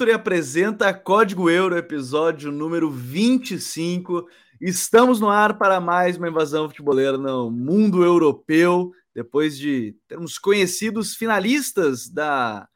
[0.00, 4.26] Futuri apresenta Código Euro, episódio número 25.
[4.60, 11.14] Estamos no ar para mais uma invasão futeboleira no mundo europeu, depois de termos conhecidos
[11.14, 12.68] finalistas da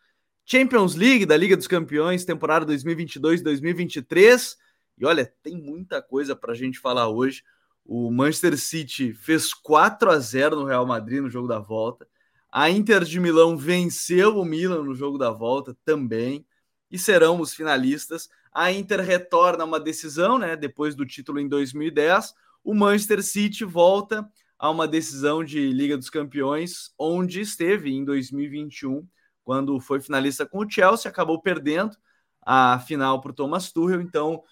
[0.46, 4.56] Champions League, da Liga dos Campeões, temporada 2022-2023.
[4.96, 7.42] E olha, tem muita coisa para a gente falar hoje.
[7.84, 12.08] O Manchester City fez 4 a 0 no Real Madrid no jogo da volta.
[12.50, 16.46] A Inter de Milão venceu o Milan no jogo da volta também
[16.90, 18.30] e serão os finalistas.
[18.54, 20.56] A Inter retorna uma decisão, né?
[20.56, 22.32] Depois do título em 2010,
[22.62, 29.06] o Manchester City volta a uma decisão de Liga dos Campeões, onde esteve em 2021,
[29.42, 31.96] quando foi finalista com o Chelsea, acabou perdendo
[32.40, 34.00] a final para o Thomas Tuchel.
[34.00, 34.42] Então,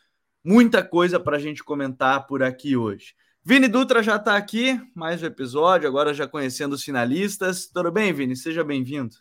[0.44, 3.14] muita coisa para a gente comentar por aqui hoje.
[3.44, 7.66] Vini Dutra já está aqui, mais um episódio, agora já conhecendo os finalistas.
[7.66, 8.36] Tudo bem, Vini?
[8.36, 9.14] Seja bem-vindo.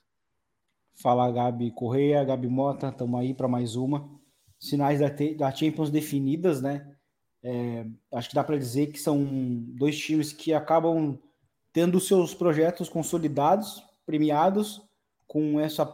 [0.96, 4.21] Fala Gabi Correia, Gabi Mota, estamos aí para mais uma.
[4.62, 6.96] Sinais da, da Champions definidas, né?
[7.44, 9.26] É, acho que dá para dizer que são
[9.76, 11.18] dois times que acabam
[11.74, 14.80] tendo seus projetos consolidados, premiados,
[15.26, 15.86] com essa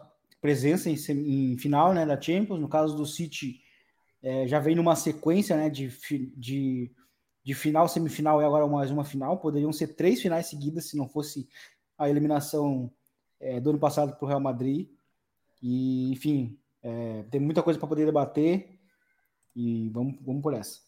[0.41, 2.59] presença em, em final né, da Champions.
[2.59, 3.61] No caso do City,
[4.21, 5.87] é, já vem numa sequência né, de,
[6.35, 6.91] de,
[7.45, 9.39] de final, semifinal e agora mais uma final.
[9.39, 11.47] Poderiam ser três finais seguidas se não fosse
[11.97, 12.91] a eliminação
[13.39, 14.89] é, do ano passado para o Real Madrid.
[15.61, 18.79] E, enfim, é, tem muita coisa para poder debater
[19.53, 20.79] e vamos, vamos por essa.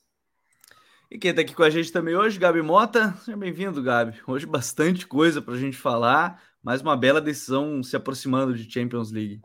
[1.11, 3.13] E quem está aqui com a gente também hoje, Gabi Mota.
[3.25, 4.17] Seja bem-vindo, Gabi.
[4.25, 9.11] Hoje bastante coisa para a gente falar, mais uma bela decisão se aproximando de Champions
[9.11, 9.41] League.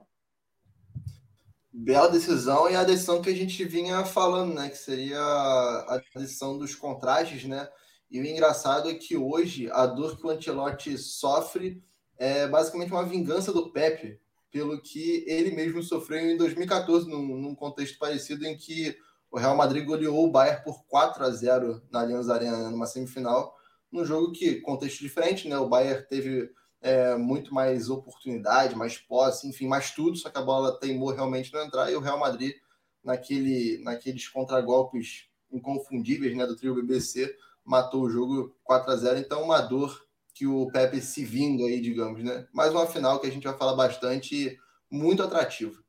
[1.73, 4.69] Bela decisão e a decisão que a gente vinha falando, né?
[4.69, 7.69] Que seria a decisão dos contrastes, né?
[8.09, 11.83] E o engraçado é que hoje a dor que o Ancelotti sofre
[12.17, 14.21] é basicamente uma vingança do Pepe,
[14.55, 18.97] pelo que ele mesmo sofreu em 2014, num, num, contexto parecido em que
[19.29, 23.59] o Real Madrid goleou o Bayern por 4 a 0 na Allianz Arena numa semifinal,
[23.91, 25.59] num jogo que, contexto diferente, né?
[25.59, 30.43] O Bayern teve é, muito mais oportunidade, mais posse, enfim, mais tudo, só que a
[30.43, 32.55] bola teimou realmente não entrar e o Real Madrid,
[33.03, 39.43] naquele, naqueles contragolpes inconfundíveis né, do trio BBC, matou o jogo 4 a 0 Então,
[39.43, 40.04] uma dor
[40.35, 42.47] que o Pepe se vindo aí, digamos, né?
[42.53, 44.59] Mais uma final que a gente vai falar bastante,
[44.91, 45.83] muito atrativo.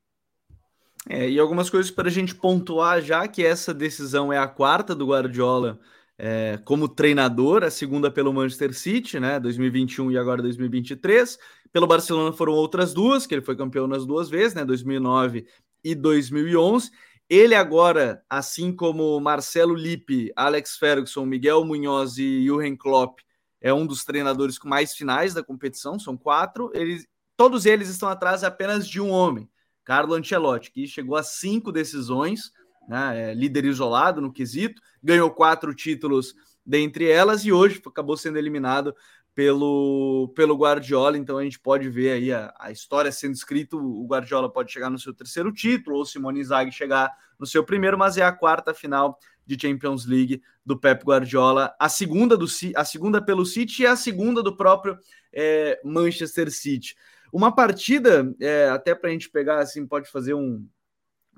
[1.09, 4.95] É, e algumas coisas para a gente pontuar já que essa decisão é a quarta
[4.95, 5.79] do Guardiola
[6.17, 9.39] é, como treinador, a segunda pelo Manchester City, né?
[9.39, 11.37] 2021 e agora 2023.
[11.71, 14.63] Pelo Barcelona foram outras duas, que ele foi campeão nas duas vezes, né?
[14.63, 15.45] 2009
[15.83, 16.89] e 2011.
[17.29, 23.19] Ele agora, assim como Marcelo Lippe, Alex Ferguson, Miguel Munhoz e Jurgen Klopp,
[23.65, 26.69] é um dos treinadores com mais finais da competição, são quatro.
[26.75, 29.49] Eles, todos eles estão atrás apenas de um homem,
[29.83, 32.51] Carlo Ancelotti, que chegou a cinco decisões,
[32.87, 38.37] né, é líder isolado no quesito, ganhou quatro títulos dentre elas e hoje acabou sendo
[38.37, 38.95] eliminado
[39.33, 41.17] pelo, pelo Guardiola.
[41.17, 43.75] Então a gente pode ver aí a, a história sendo escrita.
[43.75, 47.97] O Guardiola pode chegar no seu terceiro título, ou Simone Inzaghi chegar no seu primeiro,
[47.97, 52.45] mas é a quarta final de Champions League do Pep Guardiola, a segunda do
[52.75, 54.97] a segunda pelo City e a segunda do próprio
[55.31, 56.95] é, Manchester City.
[57.31, 60.65] Uma partida, é, até para a gente pegar assim, pode fazer um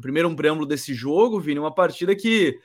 [0.01, 2.57] primeiro um preâmbulo desse jogo, Vini, uma partida que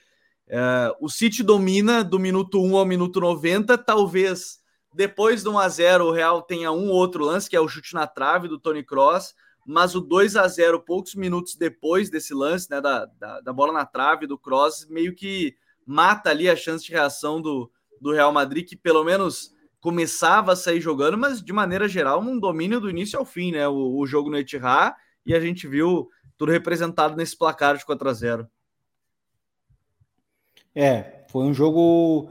[0.49, 4.61] é, o City domina do minuto 1 ao minuto 90, talvez
[4.95, 7.95] depois do 1 a 0 o Real tenha um outro lance, que é o chute
[7.95, 9.35] na trave do Tony Cross,
[9.67, 13.73] mas o 2 a 0 poucos minutos depois desse lance, né, da, da, da, bola
[13.73, 15.55] na trave do Cross, meio que
[15.87, 20.57] mata ali a chance de reação do, do Real Madrid, que pelo menos começava a
[20.57, 24.07] sair jogando, mas de maneira geral um domínio do início ao fim, né, o, o
[24.07, 24.95] jogo no Etihad,
[25.25, 28.49] e a gente viu tudo representado nesse placar de 4 a 0
[30.75, 32.31] É, foi um jogo,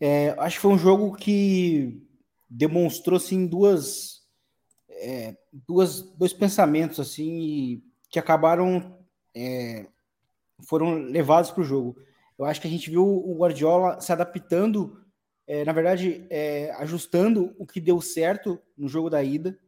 [0.00, 2.02] é, acho que foi um jogo que
[2.48, 4.23] demonstrou, assim, duas
[5.04, 8.98] é, duas, dois pensamentos assim que acabaram
[9.34, 9.86] é,
[10.66, 11.96] foram levados para o jogo.
[12.38, 15.04] Eu acho que a gente viu o Guardiola se adaptando,
[15.46, 19.58] é, na verdade, é, ajustando o que deu certo no jogo da ida,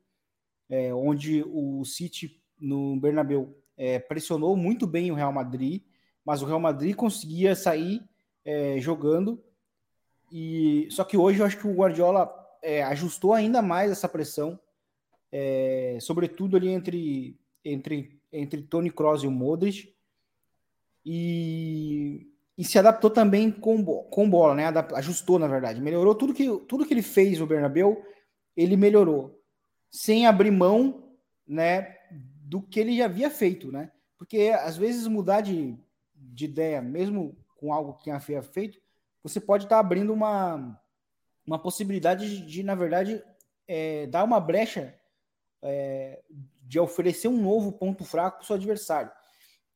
[0.69, 5.83] é, onde o City no Bernabéu é, pressionou muito bem o Real Madrid,
[6.25, 8.03] mas o Real Madrid conseguia sair
[8.79, 9.43] jogando.
[10.31, 12.33] E só que hoje eu acho que o Guardiola
[12.89, 14.59] ajustou ainda mais essa pressão,
[15.31, 19.95] é, sobretudo ali entre, entre, entre Tony Kroos e o Modric,
[21.05, 22.27] e,
[22.59, 24.67] e se adaptou também com, com bola, né?
[24.95, 25.81] Ajustou, na verdade.
[25.81, 28.05] Melhorou tudo que, tudo que ele fez no Bernabéu,
[28.57, 29.41] ele melhorou,
[29.91, 31.13] sem abrir mão
[31.47, 33.93] né, do que ele já havia feito, né?
[34.19, 35.77] Porque às vezes mudar de,
[36.15, 38.81] de ideia, mesmo com algo que havia feito,
[39.23, 40.81] você pode estar abrindo uma,
[41.47, 43.23] uma possibilidade de, de na verdade,
[43.69, 44.99] é, dar uma brecha
[45.63, 46.23] é,
[46.63, 49.11] de oferecer um novo ponto fraco para o seu adversário.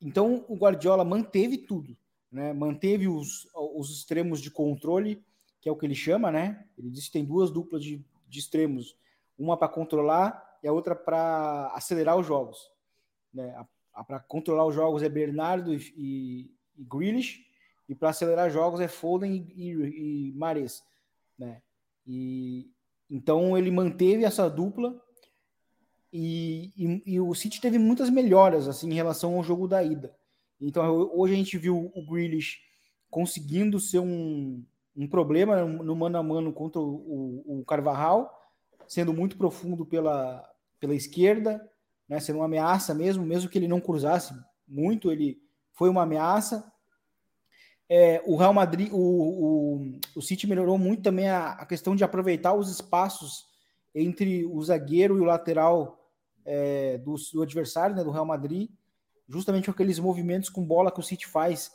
[0.00, 1.96] Então, o Guardiola manteve tudo,
[2.30, 2.52] né?
[2.52, 5.22] manteve os, os extremos de controle,
[5.60, 6.64] que é o que ele chama, né?
[6.78, 8.96] Ele disse que tem duas duplas de, de extremos,
[9.38, 12.70] uma para controlar e a outra para acelerar os jogos.
[13.32, 13.54] Né?
[14.06, 17.44] Para controlar os jogos é Bernardo e, e, e Grealish,
[17.88, 20.82] e para acelerar jogos é Foden e, e, e Mares.
[21.38, 21.60] Né?
[22.06, 22.70] E,
[23.10, 24.98] então ele manteve essa dupla
[26.12, 30.14] e, e, e, o City teve muitas melhoras assim em relação ao jogo da ida.
[30.60, 32.58] Então hoje a gente viu o Grealish
[33.08, 34.64] conseguindo ser um,
[34.96, 38.30] um problema no mano a mano contra o, o Carvajal,
[38.86, 40.48] sendo muito profundo pela,
[40.78, 41.60] pela esquerda,
[42.08, 44.34] né, sendo uma ameaça mesmo, mesmo que ele não cruzasse
[44.66, 45.40] muito, ele
[45.72, 46.70] foi uma ameaça.
[47.88, 52.04] É, o Real Madrid, o, o, o City melhorou muito também a, a questão de
[52.04, 53.46] aproveitar os espaços
[53.94, 55.99] entre o zagueiro e o lateral
[56.50, 58.68] é, do, do, adversário, né, do Real Madrid,
[59.28, 61.70] justamente com aqueles movimentos com bola que o City faz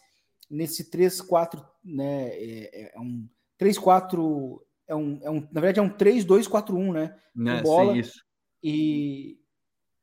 [0.52, 3.26] nesse 3-4, né, é, é um
[3.58, 8.22] 3-4, é um, é um, na verdade é um 3-2-4-1, né, né bola, isso.
[8.62, 9.40] E,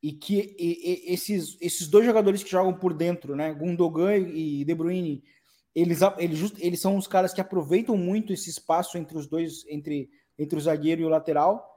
[0.01, 4.65] e que e, e, esses, esses dois jogadores que jogam por dentro, né, Gundogan e
[4.65, 5.23] De Bruyne,
[5.75, 9.65] eles, eles, just, eles são os caras que aproveitam muito esse espaço entre os dois,
[9.67, 11.72] entre, entre o zagueiro e o lateral,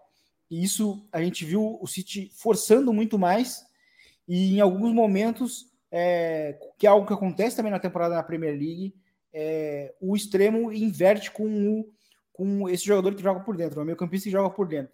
[0.51, 3.65] e isso a gente viu o City forçando muito mais,
[4.29, 8.53] e em alguns momentos, é, que é algo que acontece também na temporada na Premier
[8.53, 8.95] League,
[9.33, 11.93] é, o extremo inverte com, o,
[12.33, 14.93] com esse jogador que joga por dentro, o meio campista que joga por dentro.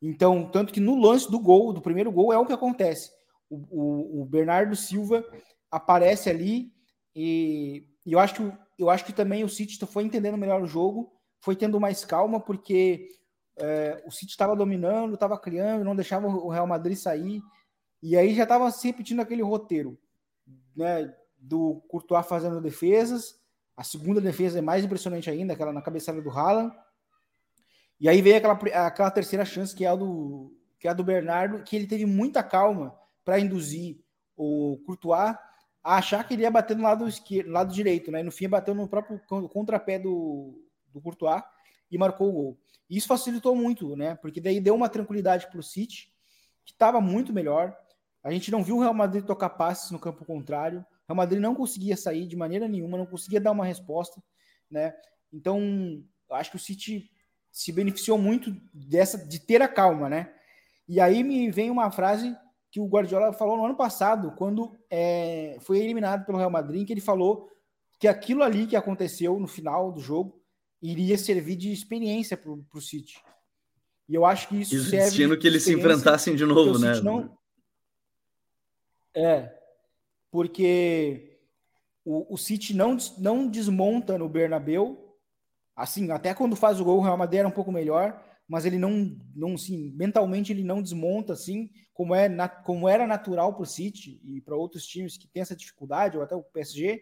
[0.00, 3.10] Então, tanto que no lance do gol, do primeiro gol, é o que acontece.
[3.50, 5.24] O, o, o Bernardo Silva
[5.70, 6.72] aparece ali
[7.14, 10.66] e, e, eu acho que eu acho que também o City foi entendendo melhor o
[10.66, 13.08] jogo, foi tendo mais calma, porque
[13.58, 17.42] é, o City estava dominando, estava criando, não deixava o Real Madrid sair.
[18.02, 19.98] E aí já estava se repetindo aquele roteiro
[20.76, 23.38] né, do Courtois fazendo defesas.
[23.76, 26.74] A segunda defesa é mais impressionante ainda, aquela na cabeçada do Haaland.
[28.00, 31.62] E aí veio aquela, aquela terceira chance, que é a do, que é do Bernardo,
[31.64, 33.98] que ele teve muita calma para induzir
[34.36, 35.34] o Courtois
[35.82, 38.20] a achar que ele ia bater no lado esquerdo, lado direito, né?
[38.20, 40.62] E no fim bateu no próprio contrapé do,
[40.92, 41.42] do Courtois
[41.90, 42.58] e marcou o gol.
[42.88, 44.14] E isso facilitou muito, né?
[44.16, 46.10] Porque daí deu uma tranquilidade para o City,
[46.64, 47.76] que estava muito melhor.
[48.22, 50.80] A gente não viu o Real Madrid tocar passes no campo contrário.
[50.80, 54.22] O Real Madrid não conseguia sair de maneira nenhuma, não conseguia dar uma resposta,
[54.70, 54.94] né?
[55.32, 57.10] Então, acho que o City
[57.50, 60.32] se beneficiou muito dessa de ter a calma, né?
[60.86, 62.36] E aí me vem uma frase
[62.70, 66.92] que o Guardiola falou no ano passado, quando é, foi eliminado pelo Real Madrid, que
[66.92, 67.48] ele falou
[67.98, 70.37] que aquilo ali que aconteceu no final do jogo
[70.82, 73.22] iria servir de experiência para o City.
[74.08, 75.04] E eu acho que isso Existindo serve.
[75.06, 77.00] Destino que eles se enfrentassem de novo, né?
[77.00, 77.36] Não...
[79.14, 79.52] É,
[80.30, 81.40] porque
[82.04, 85.08] o, o City não, não desmonta no Bernabeu
[85.78, 88.80] Assim, até quando faz o gol, o Real Madrid era um pouco melhor, mas ele
[88.80, 93.62] não, não assim, mentalmente ele não desmonta assim, como, é, na, como era natural para
[93.62, 97.00] o City e para outros times que têm essa dificuldade, ou até o PSG.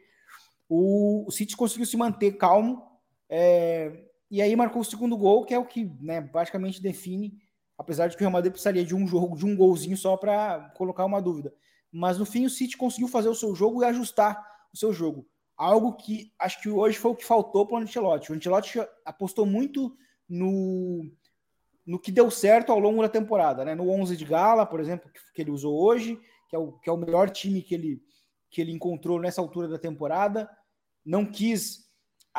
[0.69, 2.96] O, o City conseguiu se manter calmo
[3.29, 7.35] é, e aí marcou o segundo gol, que é o que né, basicamente define,
[7.79, 10.73] apesar de que o Real Madrid precisaria de um jogo, de um golzinho só para
[10.77, 11.53] colocar uma dúvida.
[11.93, 15.27] Mas no fim o City conseguiu fazer o seu jogo e ajustar o seu jogo
[15.57, 18.31] algo que acho que hoje foi o que faltou para o Ancelotti.
[18.31, 19.97] O Ancelotti apostou muito
[20.29, 21.11] no,
[21.87, 23.75] no que deu certo ao longo da temporada, né?
[23.75, 26.91] No 11 de gala, por exemplo, que, que ele usou hoje, que é, o, que
[26.91, 28.03] é o melhor time que ele,
[28.51, 30.49] que ele encontrou nessa altura da temporada.
[31.05, 31.86] Não quis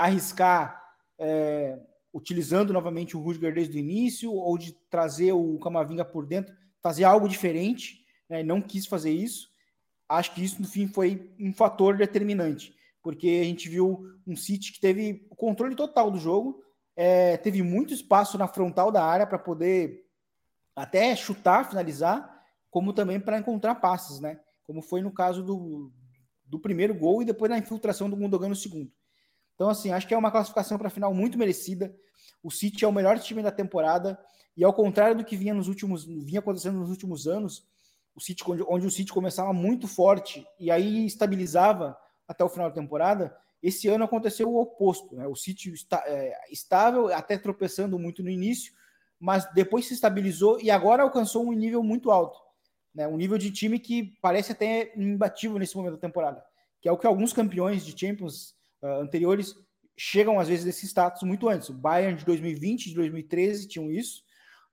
[0.03, 0.83] arriscar
[1.19, 1.79] é,
[2.13, 7.03] utilizando novamente o Rudiger desde o início ou de trazer o Camavinga por dentro, fazer
[7.03, 8.05] algo diferente.
[8.29, 8.43] Né?
[8.43, 9.49] Não quis fazer isso.
[10.09, 12.77] Acho que isso, no fim, foi um fator determinante
[13.07, 16.61] porque a gente viu um City que teve o controle total do jogo,
[16.93, 20.03] é, teve muito espaço na frontal da área para poder
[20.75, 22.29] até chutar, finalizar,
[22.69, 24.37] como também para encontrar passes, né?
[24.65, 25.89] Como foi no caso do,
[26.43, 28.91] do primeiro gol e depois na infiltração do Gundogan no segundo.
[29.57, 31.91] Então, assim, acho que é uma classificação para a final muito merecida.
[32.43, 34.17] O City é o melhor time da temporada.
[34.55, 37.67] E ao contrário do que vinha nos últimos, vinha acontecendo nos últimos anos,
[38.15, 41.97] o City, onde o City começava muito forte e aí estabilizava
[42.27, 45.15] até o final da temporada, esse ano aconteceu o oposto.
[45.15, 45.25] Né?
[45.25, 48.73] O City está é, estável, até tropeçando muito no início,
[49.19, 52.39] mas depois se estabilizou e agora alcançou um nível muito alto.
[52.93, 53.07] Né?
[53.07, 56.43] Um nível de time que parece até imbatível nesse momento da temporada,
[56.79, 59.55] que é o que alguns campeões de Champions uh, anteriores
[59.97, 61.69] chegam às vezes nesse status muito antes.
[61.69, 64.23] O Bayern de 2020, de 2013 tinham isso.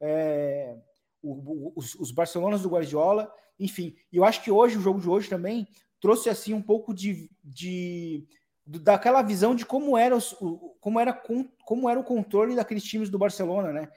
[0.01, 0.77] É,
[1.23, 3.97] o, os, os Barcelonas do Guardiola, enfim.
[4.13, 5.67] E eu acho que hoje, o jogo de hoje também,
[6.01, 8.27] trouxe assim um pouco de, de
[8.67, 10.37] daquela visão de como era, os,
[10.81, 11.13] como, era,
[11.65, 13.89] como era o controle daqueles times do Barcelona, né?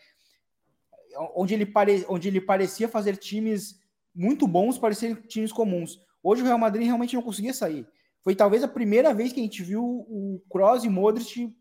[1.35, 3.79] Onde ele, pare, onde ele parecia fazer times
[4.13, 5.99] muito bons, parecer times comuns.
[6.21, 7.87] Hoje o Real Madrid realmente não conseguia sair.
[8.27, 11.55] Foi talvez a primeira vez que a gente viu o Kroos e Modric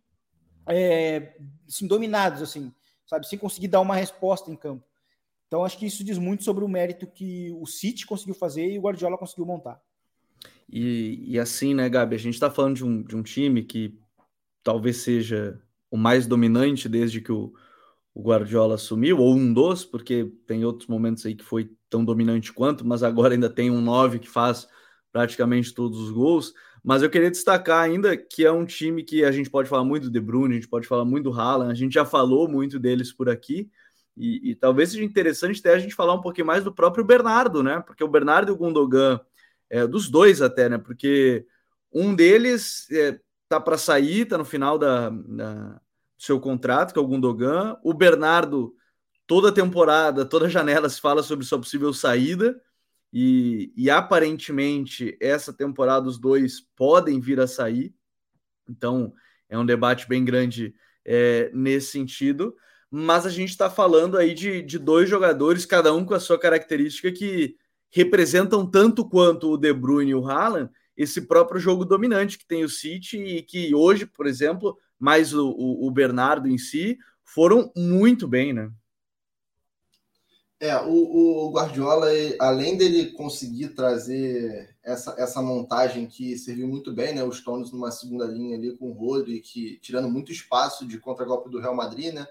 [0.68, 2.74] é, assim, dominados, assim,
[3.06, 4.84] sabe, sem conseguir dar uma resposta em campo.
[5.46, 8.80] Então, acho que isso diz muito sobre o mérito que o City conseguiu fazer e
[8.80, 9.80] o Guardiola conseguiu montar.
[10.68, 13.96] E, e assim, né, Gabi, a gente está falando de um, de um time que
[14.64, 17.54] talvez seja o mais dominante desde que o,
[18.12, 22.52] o Guardiola assumiu, ou um dos, porque tem outros momentos aí que foi tão dominante
[22.52, 24.66] quanto, mas agora ainda tem um 9 que faz
[25.16, 26.52] praticamente todos os gols.
[26.84, 30.10] Mas eu queria destacar ainda que é um time que a gente pode falar muito
[30.10, 33.14] De Bruyne, a gente pode falar muito do Haaland, a gente já falou muito deles
[33.14, 33.70] por aqui,
[34.14, 37.62] e, e, talvez seja interessante até a gente falar um pouquinho mais do próprio Bernardo,
[37.62, 37.80] né?
[37.80, 39.20] Porque o Bernardo e o Gundogan,
[39.70, 40.78] é, dos dois até, né?
[40.78, 41.46] Porque
[41.92, 43.18] um deles é,
[43.48, 45.80] tá para sair, tá no final da, da,
[46.18, 47.76] seu contrato, que é o Gundogan.
[47.82, 48.74] O Bernardo,
[49.26, 52.58] toda temporada, toda janela se fala sobre sua possível saída.
[53.18, 57.94] E, e aparentemente essa temporada os dois podem vir a sair.
[58.68, 59.14] Então
[59.48, 62.54] é um debate bem grande é, nesse sentido
[62.90, 66.38] mas a gente está falando aí de, de dois jogadores, cada um com a sua
[66.38, 67.56] característica, que
[67.90, 72.64] representam tanto quanto o De Bruyne e o Haaland, esse próprio jogo dominante que tem
[72.64, 77.70] o City e que hoje, por exemplo, mais o, o, o Bernardo em si, foram
[77.76, 78.70] muito bem, né?
[80.58, 82.06] É, o, o, Guardiola,
[82.40, 87.22] além dele conseguir trazer essa, essa montagem que serviu muito bem, né?
[87.22, 91.50] Os Stones numa segunda linha ali com o Rodri, que tirando muito espaço de contra-golpe
[91.50, 92.26] do Real Madrid, né?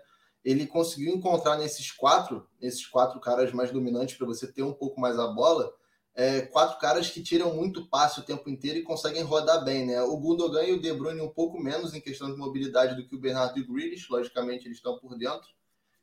[0.45, 5.01] ele conseguiu encontrar nesses quatro, esses quatro caras mais dominantes para você ter um pouco
[5.01, 5.73] mais a bola,
[6.13, 10.01] é, quatro caras que tiram muito passe o tempo inteiro e conseguem rodar bem, né?
[10.03, 13.15] O Gundogan e o De Bruyne um pouco menos em questão de mobilidade do que
[13.15, 15.49] o Bernardo e o Grealish, logicamente eles estão por dentro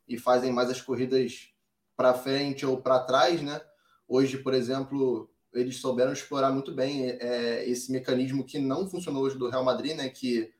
[0.09, 1.52] e fazem mais as corridas
[1.97, 3.61] para frente ou para trás, né?
[4.09, 9.39] Hoje, por exemplo, eles souberam explorar muito bem é, esse mecanismo que não funcionou hoje
[9.39, 10.09] do Real Madrid, né?
[10.09, 10.53] Que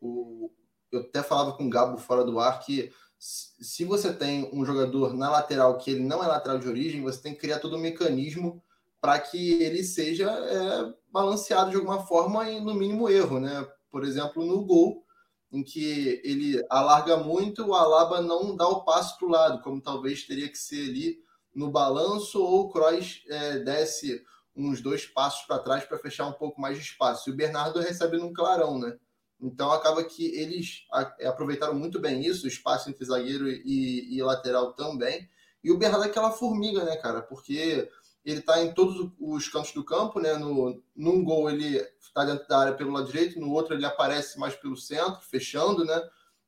[0.00, 0.50] o,
[0.90, 5.12] eu até falava com o Gabo fora do ar que se você tem um jogador
[5.12, 7.80] na lateral que ele não é lateral de origem, você tem que criar todo um
[7.80, 8.62] mecanismo
[9.00, 13.66] para que ele seja é, balanceado de alguma forma e no mínimo erro, né?
[13.90, 15.04] Por exemplo, no gol,
[15.50, 19.80] em que ele alarga muito, o Alaba não dá o passo para o lado, como
[19.80, 21.18] talvez teria que ser ali
[21.54, 24.22] no balanço, ou o Kroos é, desce
[24.54, 27.28] uns dois passos para trás para fechar um pouco mais de espaço.
[27.28, 28.96] E o Bernardo recebe num clarão, né?
[29.40, 30.84] Então acaba que eles
[31.20, 35.28] é, aproveitaram muito bem isso, o espaço entre zagueiro e, e lateral também.
[35.62, 37.22] E o Bernardo é aquela formiga, né, cara?
[37.22, 37.88] Porque
[38.24, 40.34] ele está em todos os cantos do campo, né?
[40.34, 41.80] No, num gol ele
[42.18, 45.84] está dentro da área pelo lado direito, no outro ele aparece mais pelo centro, fechando,
[45.84, 46.02] né?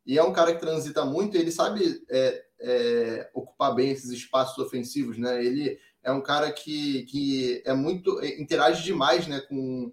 [0.06, 4.58] E é um cara que transita muito, ele sabe é, é, ocupar bem esses espaços
[4.58, 5.44] ofensivos, né?
[5.44, 9.40] Ele é um cara que, que é muito interage demais, né?
[9.40, 9.92] Com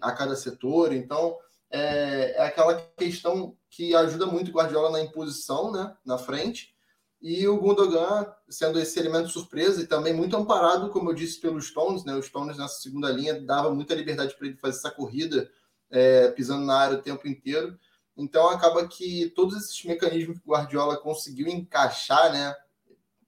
[0.00, 1.36] a cada setor, então
[1.70, 6.74] é, é aquela questão que ajuda muito o Guardiola na imposição, né, na frente,
[7.20, 11.68] e o Gundogan sendo esse elemento surpresa e também muito amparado, como eu disse, pelos
[11.68, 15.50] Stones, né, os Stones nessa segunda linha dava muita liberdade para ele fazer essa corrida,
[15.90, 17.78] é, pisando na área o tempo inteiro,
[18.16, 22.54] então acaba que todos esses mecanismos que o Guardiola conseguiu encaixar, né,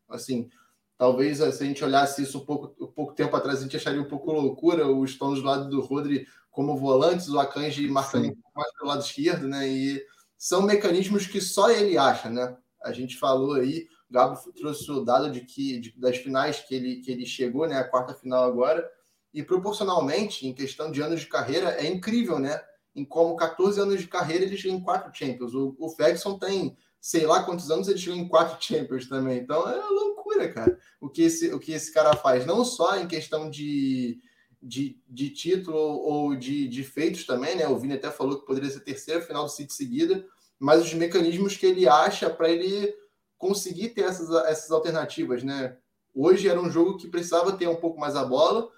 [0.09, 0.51] assim,
[0.97, 4.01] talvez se a gente olhasse isso um pouco, um pouco tempo atrás, a gente acharia
[4.01, 8.73] um pouco loucura, os Stones do lado do Rodri como volantes, o Akanji marcando mais
[8.73, 9.69] pelo lado esquerdo, né?
[9.69, 10.05] E
[10.37, 12.57] são mecanismos que só ele acha, né?
[12.83, 16.75] A gente falou aí, o Gabo trouxe o dado de que de, das finais que
[16.75, 17.77] ele, que ele chegou, né?
[17.77, 18.89] A quarta final agora,
[19.33, 22.61] e proporcionalmente, em questão de anos de carreira, é incrível, né?
[22.95, 25.55] Em como 14 anos de carreira ele chega em quatro Champions.
[25.55, 29.39] O, o Ferguson tem sei lá quantos anos ele chegou em quatro Champions também.
[29.39, 30.79] Então é loucura, cara.
[31.01, 34.21] O que esse, o que esse cara faz, não só em questão de
[34.63, 37.69] de, de título ou de, de feitos também, né?
[37.69, 40.27] O Vini até falou que poderia ser terceira final do City seguida,
[40.59, 42.95] mas os mecanismos que ele acha para ele
[43.37, 45.77] conseguir ter essas, essas alternativas, né?
[46.15, 48.69] Hoje era um jogo que precisava ter um pouco mais a bola,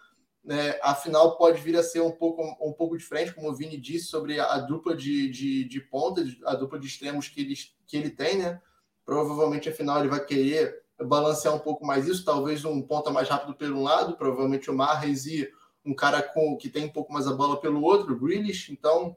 [0.44, 0.78] né?
[0.82, 4.06] A final pode vir a ser um pouco, um pouco diferente, como o Vini disse,
[4.06, 7.54] sobre a, dupla de, de, de ponta, a dupla de extremos que ele,
[7.86, 8.60] que ele tem, né?
[9.04, 13.28] Provavelmente a final ele vai querer balancear um pouco mais isso, talvez um ponta mais
[13.28, 15.50] rápido pelo lado, provavelmente o Marres e
[15.84, 18.70] um cara com que tem um pouco mais a bola pelo outro, o Grealish.
[18.70, 19.16] Então,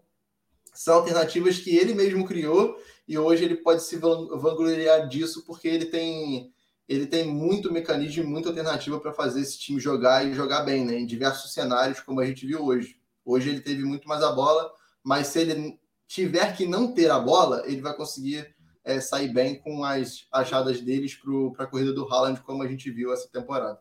[0.74, 2.77] são alternativas que ele mesmo criou
[3.08, 6.51] e hoje ele pode se vangloriar disso porque ele tem
[6.88, 11.00] ele tem muito mecanismo, muita alternativa para fazer esse time jogar e jogar bem, né?
[11.00, 13.00] Em diversos cenários, como a gente viu hoje.
[13.24, 14.70] Hoje ele teve muito mais a bola,
[15.01, 18.53] mas se ele tiver que não ter a bola, ele vai conseguir
[18.84, 21.18] é, sair bem com as achadas deles
[21.56, 23.80] para a corrida do Haaland, como a gente viu essa temporada.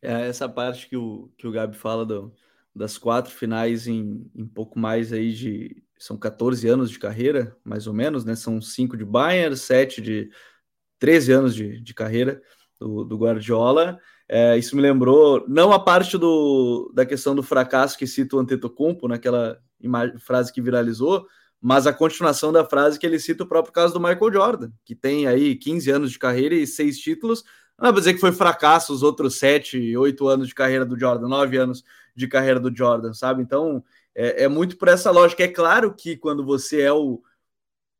[0.00, 2.32] É essa parte que o, que o Gabi fala do,
[2.74, 5.82] das quatro finais em, em pouco mais aí de.
[5.98, 8.34] São 14 anos de carreira, mais ou menos, né?
[8.36, 10.30] São cinco de Bayern, sete de
[10.98, 12.40] 13 anos de, de carreira
[12.78, 13.98] do, do Guardiola.
[14.28, 18.40] É, isso me lembrou, não a parte do, da questão do fracasso que cita o
[18.40, 21.26] Antetokounmpo, naquela imagem, frase que viralizou,
[21.60, 24.94] mas a continuação da frase que ele cita o próprio caso do Michael Jordan, que
[24.94, 27.44] tem aí 15 anos de carreira e seis títulos.
[27.78, 30.98] Não é para dizer que foi fracasso os outros sete, oito anos de carreira do
[30.98, 31.84] Jordan, nove anos
[32.14, 33.42] de carreira do Jordan, sabe?
[33.42, 33.84] Então
[34.16, 35.44] é, é muito por essa lógica.
[35.44, 37.22] É claro que quando você é o.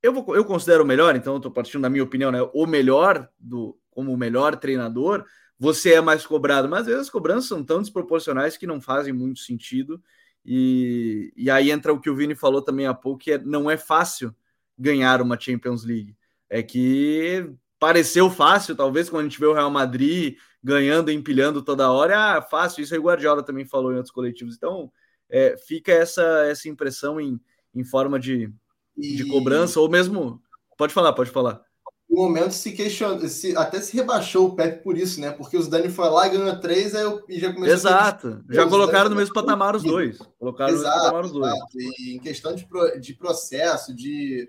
[0.02, 2.40] Eu, vou, eu considero o melhor, então estou partindo da minha opinião, né?
[2.54, 5.24] O melhor do como o melhor treinador,
[5.58, 9.12] você é mais cobrado, mas às vezes as cobranças são tão desproporcionais que não fazem
[9.12, 10.02] muito sentido.
[10.44, 13.70] E, e aí entra o que o Vini falou também há pouco, que é, não
[13.70, 14.34] é fácil
[14.78, 16.14] ganhar uma Champions League.
[16.48, 21.90] É que pareceu fácil, talvez, quando a gente vê o Real Madrid ganhando, empilhando toda
[21.90, 22.82] hora, ah, fácil.
[22.82, 24.56] Isso aí o Guardiola também falou em outros coletivos.
[24.56, 24.92] Então,
[25.30, 27.40] é, fica essa, essa impressão em,
[27.74, 28.52] em forma de,
[28.96, 29.16] e...
[29.16, 30.42] de cobrança, ou mesmo.
[30.76, 31.66] Pode falar, pode falar
[32.08, 35.32] no momento se questionou, se, até se rebaixou o Pepe por isso, né?
[35.32, 38.44] Porque os Dani foi lá e ganhou três, aí eu, e já começou Exato.
[38.48, 38.54] A...
[38.54, 40.18] Já colocaram no mesmo patamar os dois.
[40.38, 41.52] Colocaram exato, no mesmo patamar os dois.
[41.52, 41.78] Exato.
[41.98, 42.66] E em questão de,
[43.00, 44.48] de processo, de,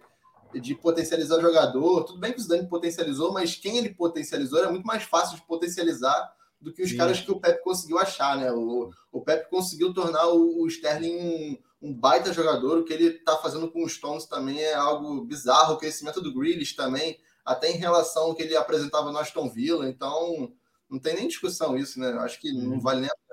[0.54, 4.72] de potencializar o jogador, tudo bem que o Dani potencializou, mas quem ele potencializou era
[4.72, 6.98] muito mais fácil de potencializar do que os Sim.
[6.98, 8.52] caras que o Pepe conseguiu achar, né?
[8.52, 11.58] O, o Pepe conseguiu tornar o, o Sterling um,
[11.90, 15.76] um, baita jogador, o que ele tá fazendo com os Stones também é algo bizarro,
[15.76, 19.90] o crescimento do Grealish também até em relação ao que ele apresentava no Aston Villa.
[19.90, 20.52] Então,
[20.90, 22.10] não tem nem discussão isso, né?
[22.20, 22.80] Acho que não uhum.
[22.80, 23.27] vale nem a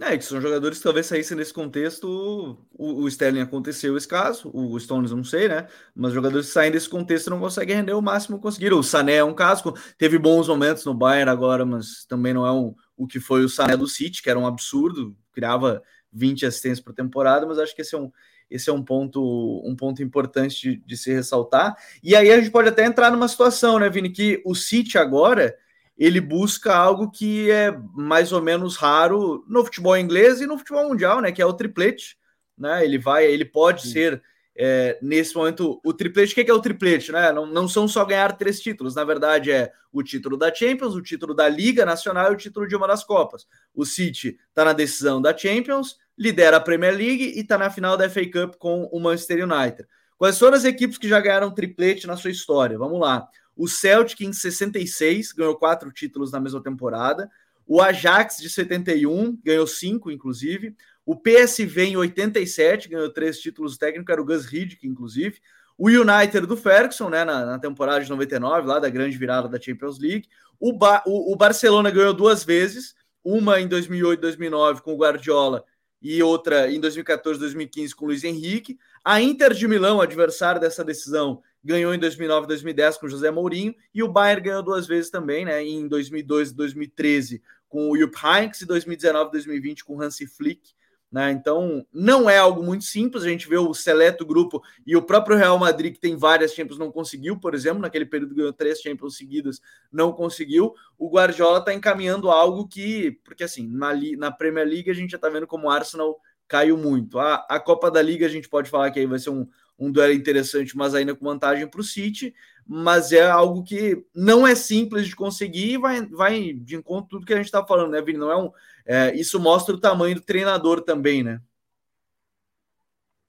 [0.00, 2.58] é, que são jogadores que talvez saíssem nesse contexto.
[2.72, 5.66] O, o Sterling aconteceu esse caso, o Stones não sei, né?
[5.94, 8.78] Mas jogadores que saem desse contexto não conseguem render o máximo que conseguiram.
[8.78, 12.52] O Sané é um caso, teve bons momentos no Bayern agora, mas também não é
[12.52, 15.82] um, o que foi o Sané do City, que era um absurdo, criava
[16.12, 18.10] 20 assistências por temporada, mas acho que esse é um,
[18.50, 21.76] esse é um ponto, um ponto importante de, de, se ressaltar.
[22.02, 25.54] E aí a gente pode até entrar numa situação, né, Vini, que o City agora
[26.00, 30.88] ele busca algo que é mais ou menos raro no futebol inglês e no futebol
[30.88, 32.16] mundial, né, que é o triplete.
[32.56, 32.82] Né?
[32.82, 33.92] Ele vai, ele pode Sim.
[33.92, 34.22] ser
[34.56, 36.32] é, nesse momento o triplete.
[36.32, 37.12] O que é, o triplete?
[37.12, 37.30] Né?
[37.32, 41.02] Não, não são só ganhar três títulos, na verdade é o título da Champions, o
[41.02, 43.46] título da Liga Nacional e o título de uma das Copas.
[43.74, 47.98] O City está na decisão da Champions, lidera a Premier League e está na final
[47.98, 49.86] da FA Cup com o Manchester United.
[50.16, 52.78] Quais foram as equipes que já ganharam triplete na sua história?
[52.78, 53.28] Vamos lá.
[53.60, 57.30] O Celtic em 66 ganhou quatro títulos na mesma temporada.
[57.66, 60.74] O Ajax de 71 ganhou cinco, inclusive.
[61.04, 65.42] O PSV em 87 ganhou três títulos técnicos, era o Gus Hiddink, inclusive.
[65.76, 69.60] O United do Ferguson, né, na, na, temporada de 99, lá da grande virada da
[69.60, 70.26] Champions League.
[70.58, 74.96] O, ba o, o Barcelona ganhou duas vezes, uma em 2008 e 2009 com o
[74.96, 75.66] Guardiola
[76.00, 78.78] e outra em 2014 2015 com Luiz Henrique.
[79.04, 83.74] A Inter de Milão, adversário dessa decisão, ganhou em 2009 e 2010 com José Mourinho,
[83.94, 88.18] e o Bayern ganhou duas vezes também, né, em 2002 e 2013 com o Jupp
[88.22, 90.72] Heynckes e 2019 e 2020 com Hansi Flick.
[91.10, 91.32] Né?
[91.32, 93.24] Então, não é algo muito simples.
[93.24, 96.78] A gente vê o seleto grupo e o próprio Real Madrid, que tem várias Champions,
[96.78, 100.72] não conseguiu, por exemplo, naquele período ganhou três Champions seguidas, não conseguiu.
[100.96, 105.16] O Guardiola está encaminhando algo que, porque assim, na, na Premier League a gente já
[105.16, 107.18] está vendo como o Arsenal caiu muito.
[107.18, 109.90] A, a Copa da Liga a gente pode falar que aí vai ser um, um
[109.90, 112.34] duelo interessante, mas ainda com vantagem para o City
[112.72, 117.26] mas é algo que não é simples de conseguir e vai, vai de encontro tudo
[117.26, 118.16] que a gente está falando, né, Vini?
[118.16, 118.52] Não é um,
[118.92, 121.40] é, isso mostra o tamanho do treinador também, né?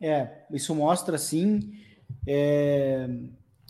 [0.01, 1.79] É, isso mostra sim.
[2.27, 3.07] É,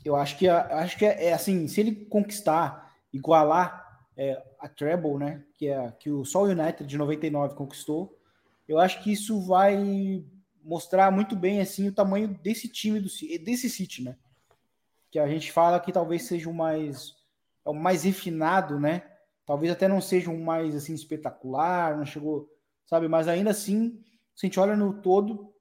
[0.05, 5.17] eu acho que acho que é, é, assim, se ele conquistar, igualar é, a treble,
[5.17, 5.43] né?
[5.53, 8.17] Que é que o Sol United de 99 conquistou.
[8.65, 10.23] Eu acho que isso vai
[10.63, 13.09] mostrar muito bem assim o tamanho desse time do
[13.43, 14.15] desse City, né?
[15.11, 17.17] Que a gente fala que talvez seja o mais
[17.65, 19.10] é o mais refinado, né?
[19.51, 22.49] Talvez até não seja um mais assim espetacular, não chegou,
[22.85, 23.09] sabe?
[23.09, 24.01] Mas ainda assim,
[24.33, 25.53] se a gente olha no todo,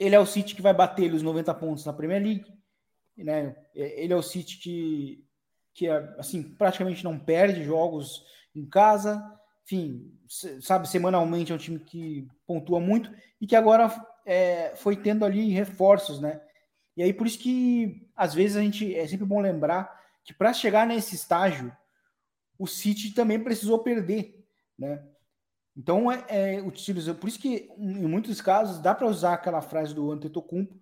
[0.00, 2.46] ele é o City que vai bater os 90 pontos na Premier League,
[3.18, 3.54] né?
[3.74, 5.24] Ele é o City que
[5.74, 8.24] que é, assim praticamente não perde jogos
[8.56, 9.22] em casa,
[9.62, 10.10] enfim,
[10.62, 15.50] sabe, semanalmente é um time que pontua muito e que agora é, foi tendo ali
[15.50, 16.40] reforços, né?
[16.96, 20.54] E aí por isso que às vezes a gente é sempre bom lembrar que para
[20.54, 21.70] chegar nesse estágio
[22.58, 24.44] o City também precisou perder,
[24.78, 25.02] né?
[25.76, 30.10] Então é, é por isso que em muitos casos dá para usar aquela frase do
[30.10, 30.74] Antetokounmpo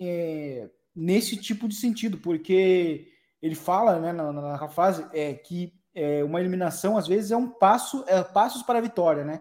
[0.00, 4.70] é, nesse tipo de sentido, porque ele fala, né, na, na
[5.12, 9.24] é que é, uma eliminação às vezes é um passo, é passos para a vitória,
[9.24, 9.40] né?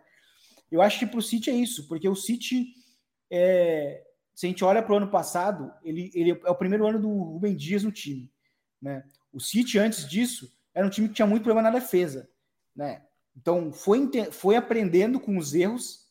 [0.71, 2.67] Eu acho que para o City é isso, porque o City,
[3.31, 4.03] é,
[4.35, 7.09] se a gente olha para o ano passado, ele, ele é o primeiro ano do
[7.09, 8.31] Rubem Dias no time,
[8.79, 9.03] né?
[9.31, 12.29] O City antes disso era um time que tinha muito problema na defesa,
[12.75, 13.03] né?
[13.35, 16.07] Então foi, foi aprendendo com os erros,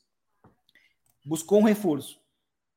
[1.25, 2.20] buscou um reforço.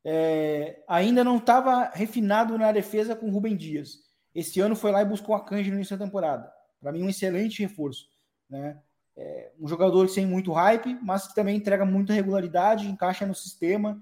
[0.03, 4.03] É, ainda não estava refinado na defesa com o Rubem Dias.
[4.35, 6.51] Esse ano foi lá e buscou a Kanji no início da temporada.
[6.79, 8.07] Para mim, um excelente reforço.
[8.47, 8.77] Né?
[9.17, 13.99] É, um jogador sem muito hype, mas que também entrega muita regularidade, encaixa no sistema.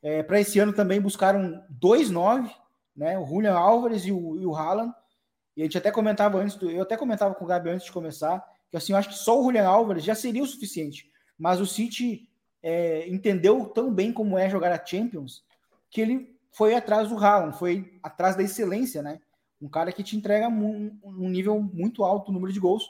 [0.00, 2.50] É, Para esse ano também buscaram dois nove,
[2.96, 3.18] né?
[3.18, 4.94] o Julian Álvares e o, e o Haaland.
[5.56, 7.92] E a gente até comentava antes, do, eu até comentava com o Gabi antes de
[7.92, 11.10] começar, que assim, eu acho que só o Julian Álvares já seria o suficiente.
[11.38, 12.28] Mas o City
[12.62, 15.44] é, entendeu tão bem como é jogar a Champions
[15.90, 19.20] que ele foi atrás do Haaland, foi atrás da excelência, né?
[19.60, 22.88] Um cara que te entrega um, um nível muito alto, o número de gols.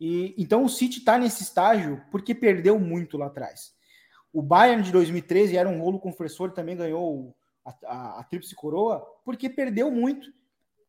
[0.00, 3.74] E então o City está nesse estágio porque perdeu muito lá atrás.
[4.32, 9.00] O Bayern de 2013 era um rolo compressor, também ganhou a, a, a tríplice coroa,
[9.24, 10.32] porque perdeu muito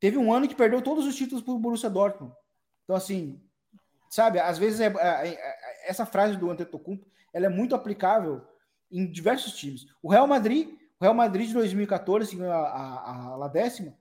[0.03, 2.35] Teve um ano que perdeu todos os títulos para o Borussia Dortmund.
[2.83, 3.41] Então, assim,
[4.09, 8.45] sabe, às vezes é, é, é, essa frase do Antetokounmpo, ela é muito aplicável
[8.91, 9.85] em diversos times.
[10.01, 13.97] O Real Madrid, o Real Madrid de 2014, a, a, a, décima,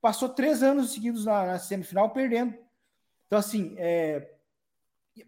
[0.00, 2.52] passou três anos seguidos na, na semifinal perdendo.
[3.28, 4.28] Então, assim, é,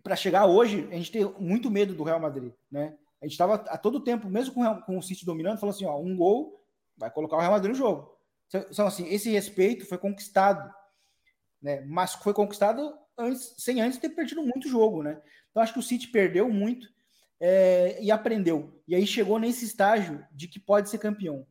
[0.02, 2.98] para chegar hoje, a gente tem muito medo do Real Madrid, né?
[3.22, 5.96] A gente estava a todo tempo, mesmo com, com o City dominando, falando assim, ó,
[5.96, 6.60] um gol
[6.96, 8.17] vai colocar o Real Madrid no jogo.
[8.48, 10.72] Então, assim, esse respeito foi conquistado,
[11.60, 11.82] né?
[11.82, 15.20] Mas foi conquistado antes, sem antes ter perdido muito jogo, né?
[15.50, 16.88] Então acho que o City perdeu muito
[17.40, 18.80] é, e aprendeu.
[18.86, 21.46] E aí chegou nesse estágio de que pode ser campeão,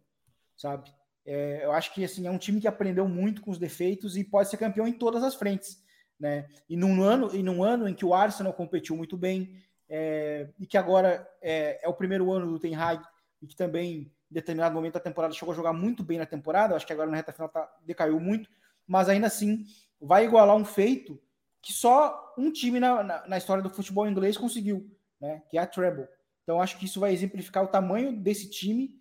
[0.55, 0.91] sabe?
[1.25, 4.23] É, eu acho que assim é um time que aprendeu muito com os defeitos e
[4.23, 5.77] pode ser campeão em todas as frentes,
[6.19, 6.47] né?
[6.69, 10.65] E num ano e num ano em que o Arsenal competiu muito bem é, e
[10.65, 13.03] que agora é, é o primeiro ano do Ten Hag
[13.41, 16.75] e que também em determinado momento da temporada chegou a jogar muito bem na temporada,
[16.75, 18.49] acho que agora na reta final tá, decaiu muito,
[18.85, 19.65] mas ainda assim
[19.99, 21.19] vai igualar um feito
[21.61, 25.41] que só um time na, na, na história do futebol inglês conseguiu, né?
[25.49, 26.07] que é a treble.
[26.43, 28.95] Então acho que isso vai exemplificar o tamanho desse time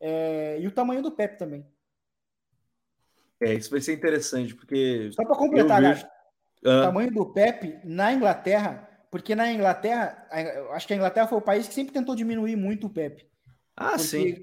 [0.00, 1.66] é, e o tamanho do Pep também.
[3.40, 5.10] É, isso vai ser interessante, porque.
[5.12, 6.06] Só para completar, vejo...
[6.60, 10.28] o tamanho do Pep na Inglaterra, porque na Inglaterra,
[10.70, 13.28] acho que a Inglaterra foi o país que sempre tentou diminuir muito o Pep.
[13.76, 14.36] Ah, sim.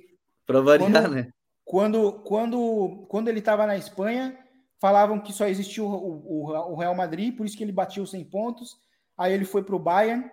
[0.50, 1.34] Para variar, quando, né?
[1.64, 4.36] Quando, quando, quando ele estava na Espanha,
[4.80, 8.10] falavam que só existia o, o, o, Real Madrid, por isso que ele batia os
[8.10, 8.76] 100 pontos.
[9.16, 10.28] Aí ele foi para o Bayern,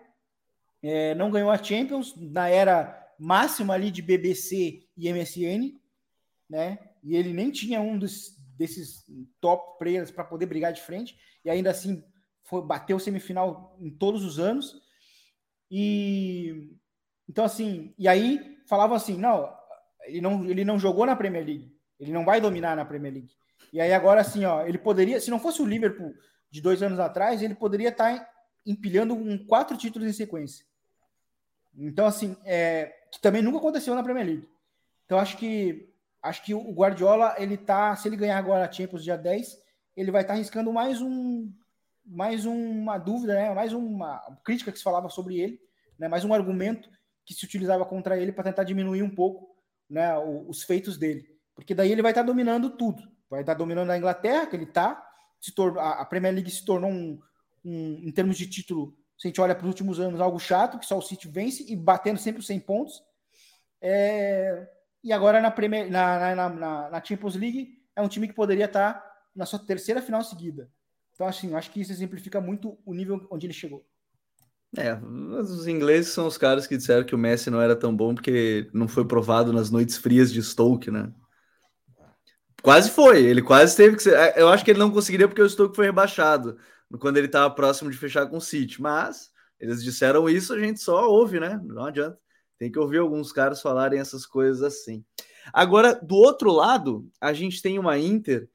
[0.82, 5.78] é, não ganhou a Champions, na era máxima ali de BBC e MSN,
[6.48, 6.78] né?
[7.04, 9.04] E ele nem tinha um dos, desses
[9.38, 12.02] top players para poder brigar de frente, e ainda assim
[12.42, 14.80] foi, bateu semifinal em todos os anos.
[15.70, 16.70] E
[17.28, 19.54] então, assim, e aí falava assim: não,
[20.06, 21.76] ele não, ele não jogou na Premier League.
[21.98, 23.34] Ele não vai dominar na Premier League.
[23.72, 26.14] E aí agora assim, ó, ele poderia, se não fosse o Liverpool
[26.50, 28.30] de dois anos atrás, ele poderia estar tá
[28.64, 30.64] empilhando um quatro títulos em sequência.
[31.76, 34.48] Então assim, é, que também nunca aconteceu na Premier League.
[35.04, 35.92] Então acho que
[36.22, 39.58] acho que o Guardiola, ele tá, se ele ganhar agora a Champions dia 10,
[39.96, 41.50] ele vai estar tá arriscando mais um
[42.04, 43.52] mais uma dúvida, né?
[43.52, 45.60] Mais uma crítica que se falava sobre ele,
[45.98, 46.06] né?
[46.06, 46.88] Mais um argumento
[47.24, 49.55] que se utilizava contra ele para tentar diminuir um pouco
[49.88, 51.28] né, os feitos dele.
[51.54, 53.02] Porque daí ele vai estar tá dominando tudo.
[53.30, 55.02] Vai estar tá dominando a Inglaterra, que ele está.
[55.78, 57.20] A Premier League se tornou um,
[57.64, 60.78] um, em termos de título, se a gente olha para os últimos anos, algo chato,
[60.78, 63.02] que só o City vence e batendo sempre os 100 pontos.
[63.80, 64.68] É,
[65.02, 68.66] e agora na, Premier, na, na, na, na, Champions League é um time que poderia
[68.66, 70.70] estar tá na sua terceira final seguida.
[71.14, 73.86] Então, assim, acho que isso exemplifica muito o nível onde ele chegou.
[74.76, 78.14] É, os ingleses são os caras que disseram que o Messi não era tão bom
[78.14, 81.12] porque não foi provado nas noites frias de Stoke, né?
[82.62, 84.14] Quase foi, ele quase teve que ser.
[84.14, 86.58] É, eu acho que ele não conseguiria porque o Stoke foi rebaixado
[86.98, 90.80] quando ele estava próximo de fechar com o City, mas eles disseram isso, a gente
[90.80, 91.60] só ouve, né?
[91.64, 92.18] Não adianta.
[92.58, 95.04] Tem que ouvir alguns caras falarem essas coisas assim.
[95.52, 98.48] Agora, do outro lado, a gente tem uma Inter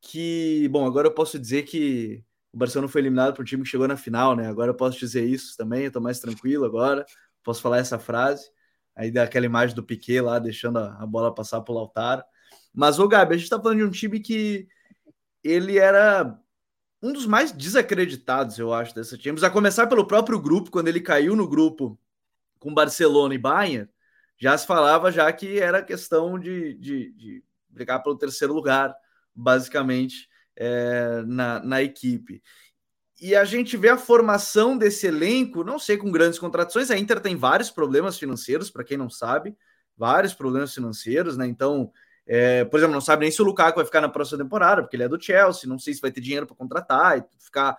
[0.00, 3.68] que, bom, agora eu posso dizer que o Barcelona foi eliminado para o time que
[3.68, 4.46] chegou na final, né?
[4.46, 7.06] Agora eu posso dizer isso também, eu tô mais tranquilo agora,
[7.42, 8.50] posso falar essa frase.
[8.94, 12.22] Aí daquela imagem do Piquet lá, deixando a, bola passar pro Lautaro.
[12.74, 14.68] Mas, ô Gabi, a gente tá falando de um time que
[15.42, 16.38] ele era
[17.02, 19.42] um dos mais desacreditados, eu acho, dessa Champions.
[19.42, 21.98] A começar pelo próprio grupo, quando ele caiu no grupo
[22.58, 23.88] com Barcelona e Bayern,
[24.38, 28.94] já se falava já que era questão de, de, de brigar pelo terceiro lugar,
[29.34, 32.42] basicamente, é, na, na equipe.
[33.20, 36.90] E a gente vê a formação desse elenco, não sei com grandes contratações.
[36.90, 39.56] A Inter tem vários problemas financeiros, para quem não sabe,
[39.96, 41.46] vários problemas financeiros, né?
[41.46, 41.92] Então,
[42.26, 44.96] é, por exemplo, não sabe nem se o Lukaku vai ficar na próxima temporada, porque
[44.96, 47.76] ele é do Chelsea, não sei se vai ter dinheiro para contratar e ficar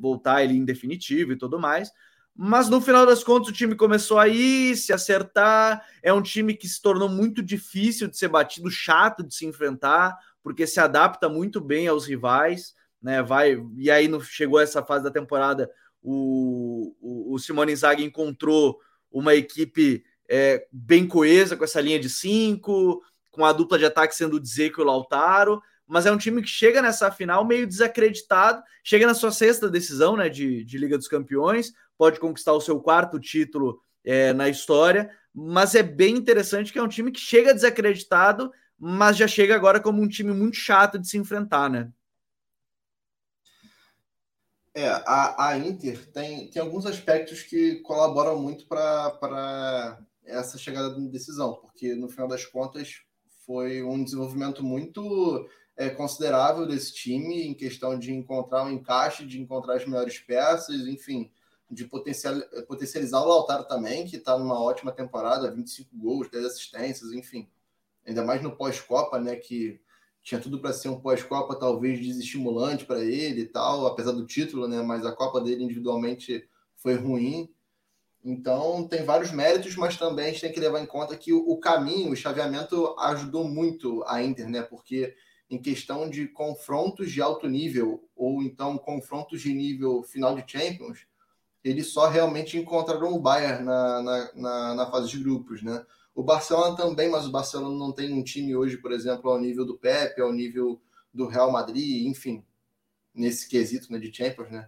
[0.00, 1.90] voltar ele em definitivo e tudo mais.
[2.34, 5.82] Mas no final das contas, o time começou a ir, se acertar.
[6.02, 10.16] É um time que se tornou muito difícil de ser batido, chato de se enfrentar,
[10.46, 13.20] porque se adapta muito bem aos rivais, né?
[13.20, 15.68] Vai e aí no, chegou essa fase da temporada,
[16.00, 18.78] o, o, o Simone Inzaghi encontrou
[19.10, 24.14] uma equipe é, bem coesa com essa linha de cinco, com a dupla de ataque
[24.14, 27.66] sendo o Dzeko e o Lautaro, mas é um time que chega nessa final meio
[27.66, 32.60] desacreditado, chega na sua sexta decisão né, de, de Liga dos Campeões, pode conquistar o
[32.60, 37.18] seu quarto título é, na história, mas é bem interessante que é um time que
[37.18, 41.90] chega desacreditado, mas já chega agora como um time muito chato de se enfrentar, né?
[44.74, 51.08] É, a, a Inter tem, tem alguns aspectos que colaboram muito para essa chegada de
[51.08, 53.00] decisão, porque no final das contas
[53.46, 59.40] foi um desenvolvimento muito é, considerável desse time em questão de encontrar um encaixe, de
[59.40, 61.30] encontrar as melhores peças, enfim,
[61.70, 62.34] de potencial,
[62.68, 67.48] potencializar o Lautaro também, que está numa ótima temporada, 25 gols, 10 assistências, enfim.
[68.06, 69.36] Ainda mais no pós-Copa, né?
[69.36, 69.80] Que
[70.22, 74.66] tinha tudo para ser um pós-Copa, talvez desestimulante para ele e tal, apesar do título,
[74.66, 74.82] né?
[74.82, 77.48] Mas a Copa dele individualmente foi ruim.
[78.24, 81.56] Então tem vários méritos, mas também a gente tem que levar em conta que o,
[81.58, 84.62] caminho, o chaveamento ajudou muito a Inter, né?
[84.62, 85.14] Porque
[85.48, 91.06] em questão de confrontos de alto nível, ou então confrontos de nível final de Champions,
[91.62, 95.84] eles só realmente encontraram o Bayern na, na, na, na, fase de grupos, né?
[96.16, 99.66] O Barcelona também, mas o Barcelona não tem um time hoje, por exemplo, ao nível
[99.66, 100.80] do Pepe, ao nível
[101.12, 102.42] do Real Madrid, enfim,
[103.14, 104.66] nesse quesito né, de Champions, né?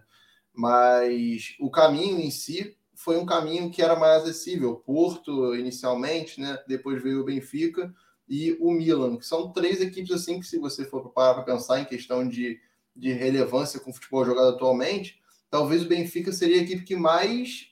[0.53, 4.75] Mas o caminho em si foi um caminho que era mais acessível.
[4.75, 6.55] Porto, inicialmente, né?
[6.67, 7.91] Depois veio o Benfica
[8.27, 11.79] e o Milan, que são três equipes assim que, se você for parar para pensar
[11.79, 12.59] em questão de,
[12.95, 17.68] de relevância com o futebol jogado atualmente, talvez o Benfica seria a equipe que mais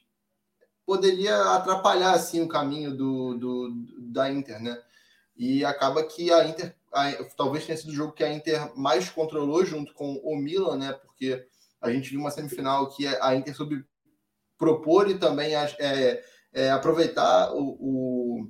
[0.88, 4.82] poderia atrapalhar assim o caminho do, do da Inter, né?
[5.36, 9.10] E acaba que a Inter, a, talvez tenha sido o jogo que a Inter mais
[9.10, 10.93] controlou junto com o Milan, né?
[10.93, 11.45] Porque
[11.82, 13.86] a gente viu uma semifinal que a Inter soube
[14.58, 16.23] propor e também é,
[16.54, 18.50] é, aproveitar o, o,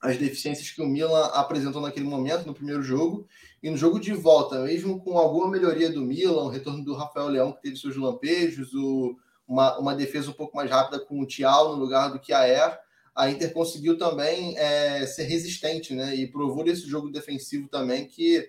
[0.00, 3.28] as deficiências que o Milan apresentou naquele momento no primeiro jogo
[3.62, 7.28] e no jogo de volta, mesmo com alguma melhoria do Milan, o retorno do Rafael
[7.28, 11.26] Leão, que teve seus lampejos, o, uma, uma defesa um pouco mais rápida com o
[11.26, 12.78] Thiago no lugar do que a Er,
[13.14, 16.14] a Inter conseguiu também é, ser resistente, né?
[16.14, 18.48] E provou nesse jogo defensivo também que,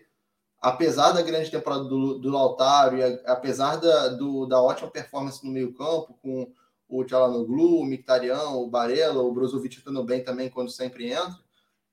[0.61, 5.43] apesar da grande temporada do, do Lautaro e a, apesar da, do, da ótima performance
[5.43, 6.51] no meio-campo, com
[6.87, 11.39] o Tchalanoglu, o Mictarian, o Barella, o Brozovic estando bem também quando sempre entra,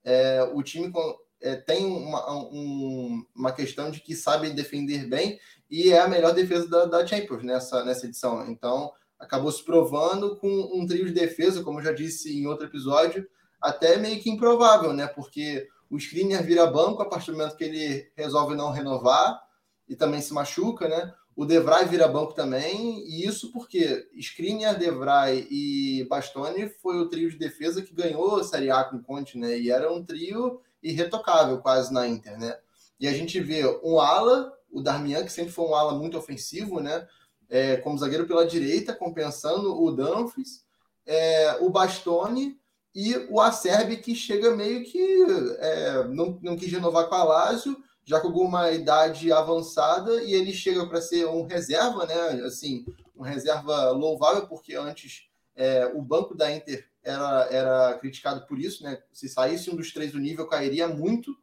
[0.05, 0.93] é, o time
[1.41, 5.39] é, tem uma, um, uma questão de que sabe defender bem
[5.71, 8.49] e é a melhor defesa da, da Champions nessa, nessa edição.
[8.49, 12.67] Então, acabou se provando com um trio de defesa, como eu já disse em outro
[12.67, 13.27] episódio,
[13.61, 15.07] até meio que improvável, né?
[15.07, 19.41] Porque o Skriniar vira banco a partir do momento que ele resolve não renovar
[19.89, 21.13] e também se machuca, né?
[21.35, 27.31] O Devray vira banco também, e isso porque Skriniar, Devray e Bastoni foi o trio
[27.31, 29.59] de defesa que ganhou a Série A com o Conte, né?
[29.59, 32.57] E era um trio irretocável quase na Inter, né?
[32.99, 36.81] E a gente vê um ala, o Darmian, que sempre foi um ala muito ofensivo,
[36.81, 37.07] né?
[37.49, 40.65] É, como zagueiro pela direita, compensando o Dumfries,
[41.07, 42.59] é, o Bastoni
[42.95, 45.27] e o Acerbi, que chega meio que
[45.59, 47.77] é, não, não quis renovar com a Lazio
[48.07, 52.45] já com alguma idade avançada, e ele chega para ser um reserva, né?
[52.45, 58.61] Assim, um reserva louvável, porque antes é, o banco da Inter era, era criticado por
[58.61, 59.03] isso, né?
[59.13, 61.37] Se saísse um dos três, o nível cairia muito,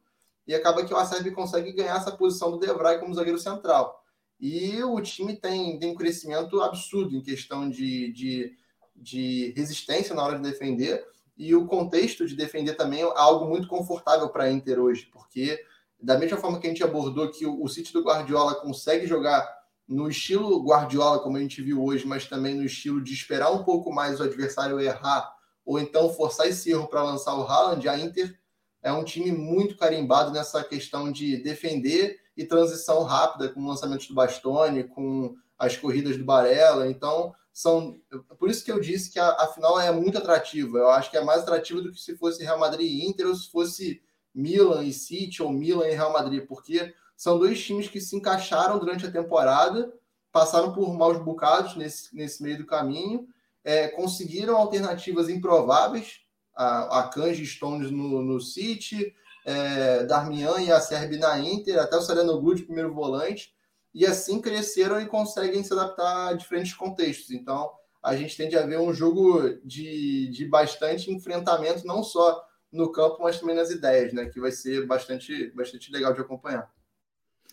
[0.46, 4.02] e acaba que o Acerbi consegue ganhar essa posição do Devray como zagueiro central.
[4.38, 8.52] E o time tem, tem um crescimento absurdo em questão de, de,
[8.94, 13.66] de resistência na hora de defender, e o contexto de defender também é algo muito
[13.66, 15.58] confortável para a Inter hoje, porque
[16.00, 19.48] da mesma forma que a gente abordou que o, o City do Guardiola consegue jogar
[19.86, 23.64] no estilo Guardiola, como a gente viu hoje, mas também no estilo de esperar um
[23.64, 27.98] pouco mais o adversário errar, ou então forçar esse erro para lançar o Haaland, a
[27.98, 28.38] Inter
[28.84, 34.06] é um time muito carimbado nessa questão de defender e transição rápida, com o lançamento
[34.06, 36.86] do Bastoni, com as corridas do Barella.
[36.86, 37.96] Então, são
[38.38, 40.76] por isso que eu disse que a, a final é muito atrativa.
[40.76, 43.34] Eu acho que é mais atrativa do que se fosse Real Madrid e Inter ou
[43.34, 44.02] se fosse
[44.34, 48.78] Milan e City ou Milan e Real Madrid, porque são dois times que se encaixaram
[48.78, 49.90] durante a temporada,
[50.30, 53.26] passaram por maus bocados nesse, nesse meio do caminho,
[53.62, 56.23] é, conseguiram alternativas improváveis,
[56.56, 59.14] a, a Kanji Stones no, no City,
[59.44, 63.54] é, Darmian e a Serbi na Inter, até o Sereno de primeiro volante,
[63.94, 67.30] e assim cresceram e conseguem se adaptar a diferentes contextos.
[67.30, 67.70] Então,
[68.02, 73.18] a gente tende a ver um jogo de, de bastante enfrentamento, não só no campo,
[73.22, 74.26] mas também nas ideias, né?
[74.26, 76.70] Que vai ser bastante, bastante legal de acompanhar.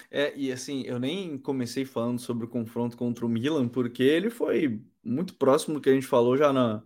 [0.09, 4.29] É, e assim, eu nem comecei falando sobre o confronto contra o Milan, porque ele
[4.29, 6.83] foi muito próximo do que a gente falou já na,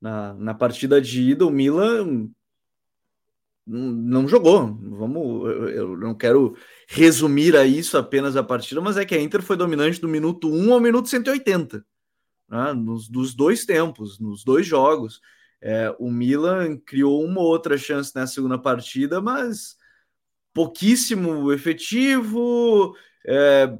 [0.00, 1.46] na, na partida de ida.
[1.46, 2.28] O Milan
[3.68, 4.74] não jogou.
[4.82, 6.56] Vamos, eu não quero
[6.88, 10.50] resumir a isso apenas a partida, mas é que a Inter foi dominante do minuto
[10.50, 11.84] 1 ao minuto 180,
[12.48, 12.72] né?
[12.72, 15.20] nos, dos dois tempos, nos dois jogos.
[15.60, 19.76] É, o Milan criou uma outra chance na segunda partida, mas
[20.54, 22.94] pouquíssimo efetivo.
[23.26, 23.76] É,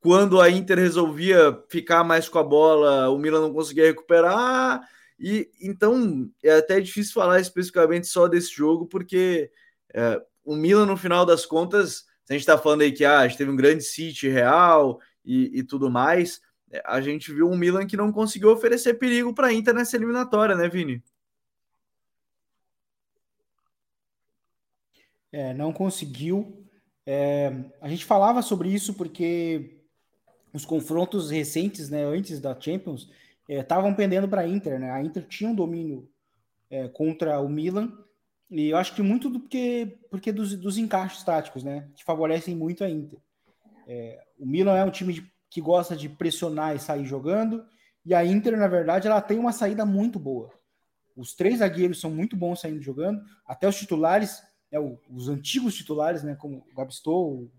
[0.00, 4.80] quando a Inter resolvia ficar mais com a bola, o Milan não conseguia recuperar.
[5.20, 9.52] E então é até difícil falar especificamente só desse jogo, porque
[9.92, 13.28] é, o Milan, no final das contas, a gente está falando aí que ah, a
[13.28, 17.56] gente teve um grande City real e, e, tudo mais, é, a gente viu um
[17.56, 21.02] Milan que não conseguiu oferecer perigo para a Inter nessa eliminatória, né, Vini?
[25.30, 26.66] É, não conseguiu.
[27.04, 29.80] É, a gente falava sobre isso porque
[30.52, 33.10] os confrontos recentes, né, antes da Champions,
[33.58, 34.90] estavam é, pendendo para a Inter, né?
[34.90, 36.08] A Inter tinha um domínio
[36.70, 37.92] é, contra o Milan
[38.50, 41.88] e eu acho que muito do porque, porque dos, dos encaixes táticos, né?
[41.94, 43.18] Que favorecem muito a Inter.
[43.86, 47.64] É, o Milan é um time de, que gosta de pressionar e sair jogando
[48.04, 50.50] e a Inter, na verdade, ela tem uma saída muito boa.
[51.16, 54.78] Os três zagueiros são muito bons saindo jogando, até os titulares, né,
[55.10, 57.50] os antigos titulares, né, como o Gabstou,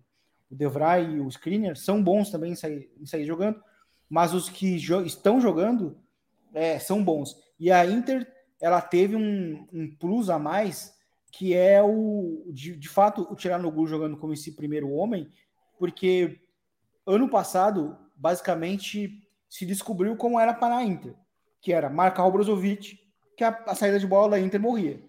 [0.49, 3.61] o Devray e o Skriniar, são bons também em sair, em sair jogando
[4.11, 5.97] mas os que jo estão jogando
[6.53, 7.41] é, são bons.
[7.57, 10.93] E a Inter, ela teve um, um plus a mais,
[11.31, 15.31] que é o, de, de fato, o Tiranoglu jogando como esse primeiro homem,
[15.79, 16.41] porque
[17.07, 21.15] ano passado, basicamente, se descobriu como era para a Inter,
[21.61, 22.99] que era marcar o Brozovic,
[23.37, 25.01] que a, a saída de bola da Inter morria.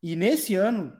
[0.00, 0.96] E nesse ano,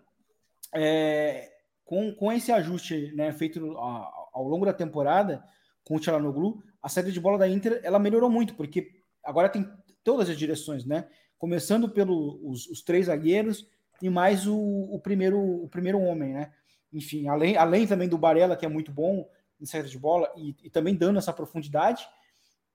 [0.74, 1.52] é,
[1.84, 5.44] com, com esse ajuste né, feito ao, ao longo da temporada,
[5.86, 8.90] com o Tchalanoglu, a saída de bola da Inter ela melhorou muito, porque
[9.22, 9.70] agora tem
[10.02, 11.08] todas as direções, né?
[11.38, 13.68] Começando pelos os, três zagueiros
[14.02, 16.52] e mais o, o, primeiro, o primeiro homem, né?
[16.92, 19.28] Enfim, além, além também do Barella, que é muito bom
[19.60, 22.08] em saída de bola e, e também dando essa profundidade.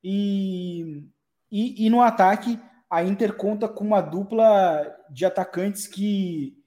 [0.02, 1.06] E,
[1.52, 2.58] e, e, no ataque,
[2.90, 6.58] a Inter conta com uma dupla de atacantes que,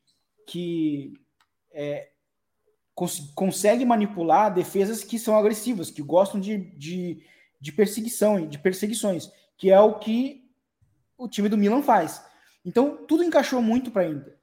[0.47, 1.15] que
[1.73, 2.11] é,
[2.95, 7.23] cons consegue manipular defesas que são agressivas, que gostam de, de,
[7.61, 10.45] de perseguição, de perseguições, que é o que
[11.19, 12.25] o time do Milan faz.
[12.65, 14.39] Então, tudo encaixou muito para a Inter.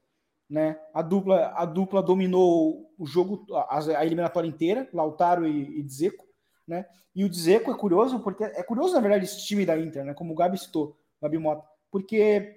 [0.49, 0.77] Né?
[0.93, 6.25] A, dupla, a dupla dominou o jogo, a, a eliminatória inteira, Lautaro e, e Dzeko.
[6.67, 6.85] Né?
[7.15, 10.13] E o Dzeko é curioso, porque é curioso, na verdade, esse time da Inter, né?
[10.13, 12.55] como o Gabi citou, Gabi Mota, porque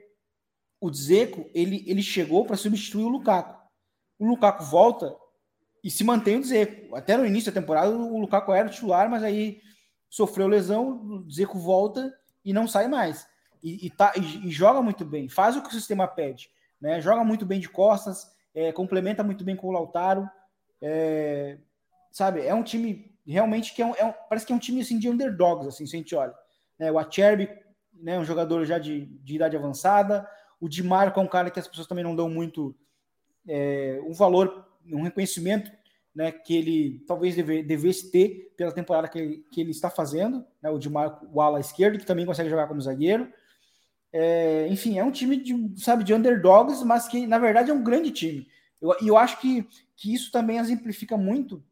[0.81, 3.63] o Dzeko ele, ele chegou para substituir o Lukaku.
[4.19, 5.17] O Lukaku volta
[5.85, 6.97] e se mantém o Dzeko.
[6.97, 9.61] Até no início da temporada, o Lukaku era titular, mas aí
[10.09, 12.11] sofreu lesão, o Zeco volta
[12.43, 13.29] e não sai mais.
[13.63, 16.49] E, e, tá, e, e, joga muito bem, faz o que o sistema pede,
[16.81, 17.01] né?
[17.03, 20.29] Joga muito bem de costas, é, complementa muito bem com o Lautaro,
[20.81, 21.59] é,
[22.11, 22.41] sabe?
[22.41, 24.99] É um time realmente que é um, é um, parece que é um time assim
[24.99, 26.35] de underdogs, assim, se a gente olha.
[26.79, 26.91] Né?
[26.91, 27.49] O Acerbi,
[27.93, 30.29] né, um jogador já de, de idade avançada,
[30.61, 32.75] o Di Marco é um cara que as pessoas também não dão muito
[33.47, 35.71] é, um valor, um reconhecimento
[36.15, 40.45] né, que ele talvez deve, devesse ter pela temporada que ele, que ele está fazendo,
[40.63, 43.29] né, o de Marco ala esquerdo, que também consegue jogar como zagueiro.
[44.13, 47.83] É, enfim, é um time de, sabe, de underdogs, mas que na verdade é um
[47.83, 48.47] grande time.
[48.81, 49.67] E eu, eu acho que,
[49.97, 51.63] que isso também exemplifica muito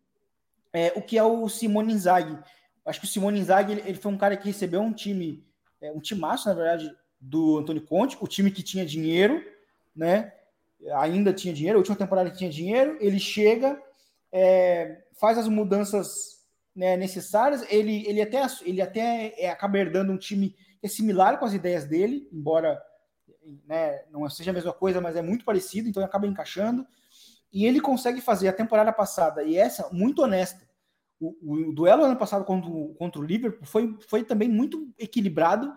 [0.72, 2.36] é, o que é o Simone Inzaghi.
[2.84, 5.46] Acho que o Simone Inzaghi ele, ele foi um cara que recebeu um time,
[5.80, 9.40] é, um timaço, na verdade, do Antônio Conte, o time que tinha dinheiro,
[9.94, 10.32] né?
[10.96, 13.80] Ainda tinha dinheiro, a última temporada que tinha dinheiro, ele chega,
[14.32, 16.42] é, faz as mudanças
[16.74, 21.44] né, necessárias, ele, ele até, ele até é, acaba herdando um time é similar com
[21.44, 22.82] as ideias dele, embora
[23.66, 26.86] né, não seja a mesma coisa, mas é muito parecido, então acaba encaixando.
[27.52, 30.60] E ele consegue fazer a temporada passada e essa muito honesta.
[31.20, 35.72] O, o duelo ano passado contra, contra o Liverpool foi, foi também muito equilibrado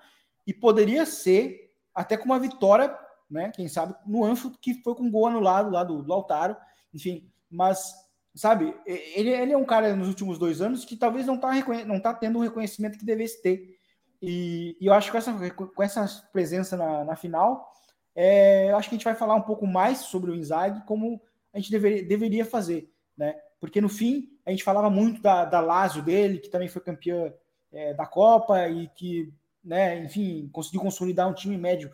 [0.48, 2.98] e poderia ser até com uma vitória,
[3.30, 3.52] né?
[3.52, 6.56] Quem sabe no Anfield, que foi com gol anulado lá do, do Lautaro,
[6.94, 7.32] enfim.
[7.50, 7.94] Mas,
[8.34, 11.52] sabe, ele, ele é um cara nos últimos dois anos que talvez não está
[11.86, 13.76] não tá tendo o reconhecimento que devesse ter.
[14.22, 17.72] E, e, eu acho que com essa, com essa presença na, na final,
[18.16, 21.22] é, eu acho que a gente vai falar um pouco mais sobre o Inzaghi, como
[21.54, 23.36] a gente deveria, deveria fazer, né?
[23.60, 27.34] Porque no fim, a gente falava muito da, da Lazio dele, que também foi campeã
[27.72, 31.90] é, da Copa e que, né, enfim, conseguiu consolidar um time médio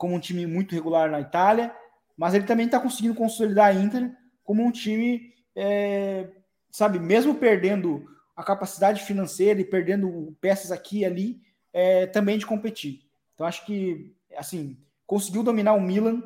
[0.00, 1.76] como um time muito regular na Itália,
[2.16, 4.10] mas ele também está conseguindo consolidar a Inter
[4.42, 6.26] como um time, é,
[6.70, 12.46] sabe, mesmo perdendo a capacidade financeira e perdendo peças aqui e ali, é, também de
[12.46, 13.02] competir.
[13.34, 16.22] Então, acho que, assim, conseguiu dominar o Milan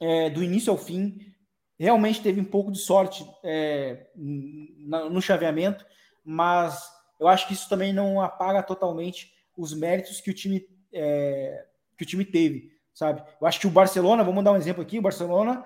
[0.00, 1.32] é, do início ao fim.
[1.78, 5.86] Realmente teve um pouco de sorte é, no chaveamento,
[6.24, 11.66] mas eu acho que isso também não apaga totalmente os méritos que o time, é,
[11.96, 13.22] que o time teve, sabe?
[13.40, 15.64] Eu acho que o Barcelona, vamos dar um exemplo aqui, o Barcelona,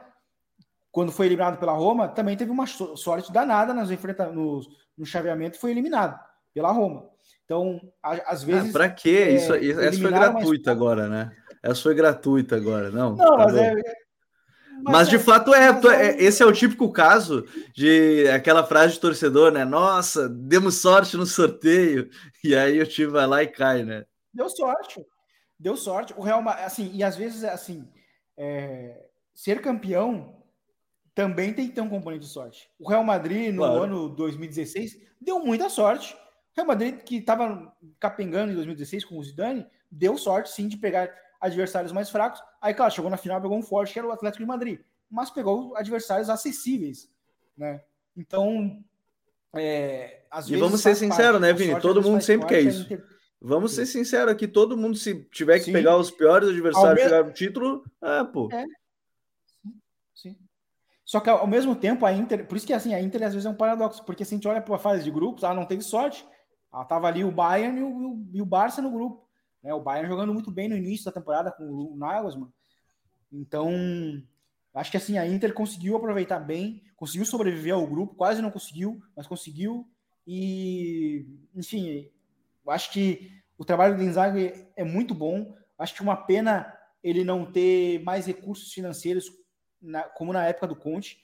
[0.93, 5.73] quando foi eliminado pela Roma, também teve uma sorte danada nos enfrentamentos no chaveamento foi
[5.73, 6.17] eliminado
[6.55, 7.11] pela Roma.
[7.45, 8.71] Então, às ah, vezes.
[8.71, 9.09] Ah, para quê?
[9.09, 10.77] É, isso, isso essa foi gratuita mas...
[10.77, 11.33] agora, né?
[11.61, 13.17] Essa foi gratuita agora, não?
[13.17, 13.83] Não, tá mas é, mas,
[14.85, 19.01] mas, de é, fato é, é, esse é o típico caso de aquela frase de
[19.01, 19.65] torcedor, né?
[19.65, 22.09] Nossa, demos sorte no sorteio,
[22.45, 24.05] e aí o time vai lá e cai, né?
[24.33, 25.05] Deu sorte,
[25.59, 26.15] deu sorte.
[26.17, 27.89] O Real, assim, e às vezes, assim,
[28.37, 30.43] é, ser campeão
[31.15, 32.69] também tem que ter um componente de sorte.
[32.79, 33.83] O Real Madrid, no claro.
[33.83, 36.15] ano 2016, deu muita sorte.
[36.15, 40.77] O Real Madrid, que estava capengando em 2016 com o Zidane, deu sorte sim de
[40.77, 42.43] pegar adversários mais fracos.
[42.61, 44.81] Aí, claro, chegou na final, pegou um forte, que era o Atlético de Madrid,
[45.11, 47.09] mas pegou adversários acessíveis,
[47.57, 47.83] né?
[48.17, 48.83] Então,
[49.55, 50.63] é, às e vezes.
[50.63, 51.81] E vamos ser sinceros, né, Vini?
[51.81, 52.83] Todo mundo sempre quer isso.
[52.83, 53.05] Inter...
[53.47, 55.73] Vamos ser sinceros aqui, todo mundo, se tiver que sim.
[55.73, 58.49] pegar os piores adversários e pegar o título, é, pô.
[58.51, 58.65] É.
[61.05, 63.45] Só que ao mesmo tempo a Inter, por isso que assim, a Inter às vezes
[63.45, 65.67] é um paradoxo, porque se a gente olha para a fase de grupos, ela não
[65.67, 66.27] teve sorte.
[66.73, 69.29] Ela tava ali o Bayern e o, e o Barça no grupo.
[69.63, 69.75] Né?
[69.75, 72.49] O Bayern jogando muito bem no início da temporada com o Nagelsmann.
[73.31, 73.71] Então,
[74.73, 79.03] acho que assim, a Inter conseguiu aproveitar bem, conseguiu sobreviver ao grupo, quase não conseguiu,
[79.15, 79.87] mas conseguiu.
[80.27, 82.11] E, enfim,
[82.71, 85.55] acho que o trabalho do Inzaghi é muito bom.
[85.79, 89.31] Acho que uma pena ele não ter mais recursos financeiros
[89.81, 91.19] na, como na época do Conte,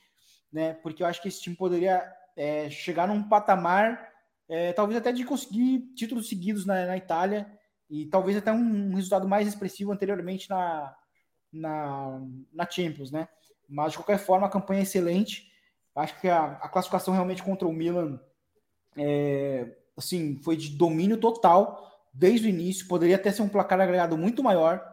[0.52, 0.74] né?
[0.74, 4.12] Porque eu acho que esse time poderia é, chegar num patamar,
[4.48, 7.50] é, talvez até de conseguir títulos seguidos na, na Itália
[7.88, 10.94] e talvez até um, um, resultado mais expressivo anteriormente na,
[11.52, 12.20] na,
[12.52, 13.28] na Champions, né?
[13.68, 15.50] Mas de qualquer forma, a campanha é excelente.
[15.94, 18.20] Acho que a, a classificação realmente contra o Milan
[18.96, 22.88] é, assim, foi de domínio total desde o início.
[22.88, 24.84] Poderia até ser um placar agregado muito maior,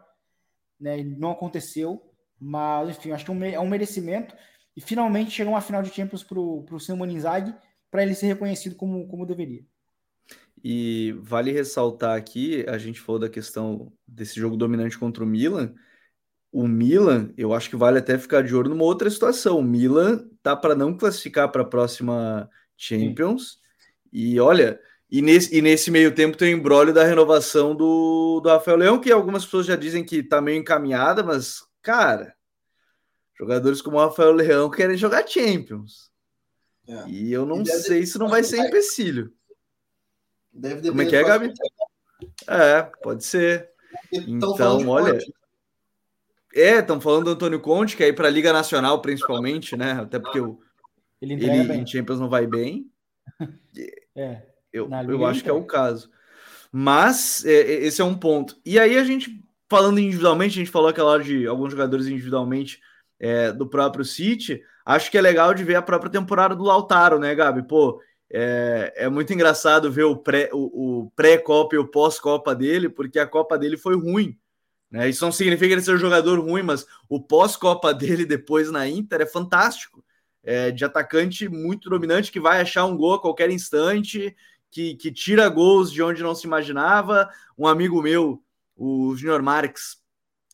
[0.78, 1.02] né?
[1.02, 2.04] Não aconteceu.
[2.40, 4.34] Mas, enfim, acho que é um merecimento.
[4.76, 7.52] E finalmente chegou uma final de Champions para o Simone Inzaghi,
[7.90, 9.64] para ele ser reconhecido como, como deveria.
[10.62, 15.74] E vale ressaltar aqui, a gente falou da questão desse jogo dominante contra o Milan.
[16.52, 19.58] O Milan, eu acho que vale até ficar de olho numa outra situação.
[19.58, 23.50] O Milan tá para não classificar para a próxima Champions.
[23.50, 23.58] Sim.
[24.12, 24.80] E olha,
[25.10, 29.00] e nesse, e nesse meio tempo tem o embrólio da renovação do, do Rafael Leão,
[29.00, 32.34] que algumas pessoas já dizem que está meio encaminhada, mas cara,
[33.38, 36.10] jogadores como o Rafael Leão querem jogar Champions.
[36.86, 37.08] É.
[37.08, 39.32] E eu não e sei se não vai ser empecilho.
[40.52, 41.52] Deve Como é que é, Gabi?
[42.46, 43.70] É, pode ser.
[44.12, 45.18] Então, olha.
[46.54, 49.92] É, estão falando do Antônio Conte, que é ir para a Liga Nacional, principalmente, né?
[49.92, 50.58] Até porque o,
[51.20, 52.90] ele, ele em Champions não vai bem.
[54.16, 54.42] É,
[54.78, 56.10] eu, eu acho que é o caso.
[56.70, 58.56] Mas é, esse é um ponto.
[58.64, 62.80] E aí a gente falando individualmente, a gente falou aquela hora de alguns jogadores individualmente
[63.20, 64.62] é, do próprio City.
[64.84, 67.62] acho que é legal de ver a própria temporada do Lautaro, né, Gabi?
[67.62, 68.00] Pô,
[68.32, 73.18] é, é muito engraçado ver o pré-Copa o, o pré e o pós-Copa dele, porque
[73.18, 74.38] a Copa dele foi ruim.
[74.90, 75.08] Né?
[75.08, 79.20] Isso não significa ele ser um jogador ruim, mas o pós-Copa dele depois na Inter
[79.20, 80.02] é fantástico.
[80.42, 84.34] É, de atacante muito dominante que vai achar um gol a qualquer instante,
[84.70, 87.28] que, que tira gols de onde não se imaginava.
[87.56, 88.42] Um amigo meu,
[88.76, 89.96] o Junior Marques,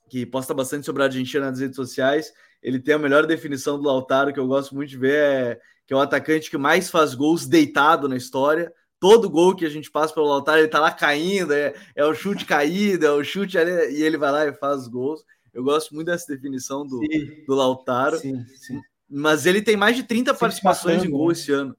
[0.09, 3.87] que posta bastante sobre a Argentina nas redes sociais, ele tem a melhor definição do
[3.87, 7.15] Lautaro, que eu gosto muito de ver, é, que é o atacante que mais faz
[7.15, 8.73] gols deitado na história.
[8.99, 12.15] Todo gol que a gente passa pelo Lautaro, ele tá lá caindo, é, é o
[12.15, 15.23] chute caído, é o chute ali, e ele vai lá e faz gols.
[15.53, 17.01] Eu gosto muito dessa definição do,
[17.47, 18.17] do Lautaro.
[18.17, 18.81] Sim, sim.
[19.09, 21.33] Mas ele tem mais de 30 sim, participações em gol né?
[21.33, 21.77] esse ano.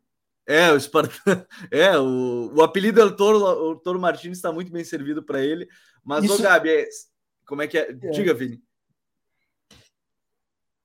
[0.47, 1.13] É, o Spartan.
[1.71, 5.41] É, o, o apelido é o Toro, o Toro Martins está muito bem servido para
[5.41, 5.67] ele.
[6.03, 6.39] Mas, Isso...
[6.39, 6.87] ô Gabi, é,
[7.45, 7.89] como é que é?
[7.89, 7.93] é?
[8.11, 8.61] Diga, Vini.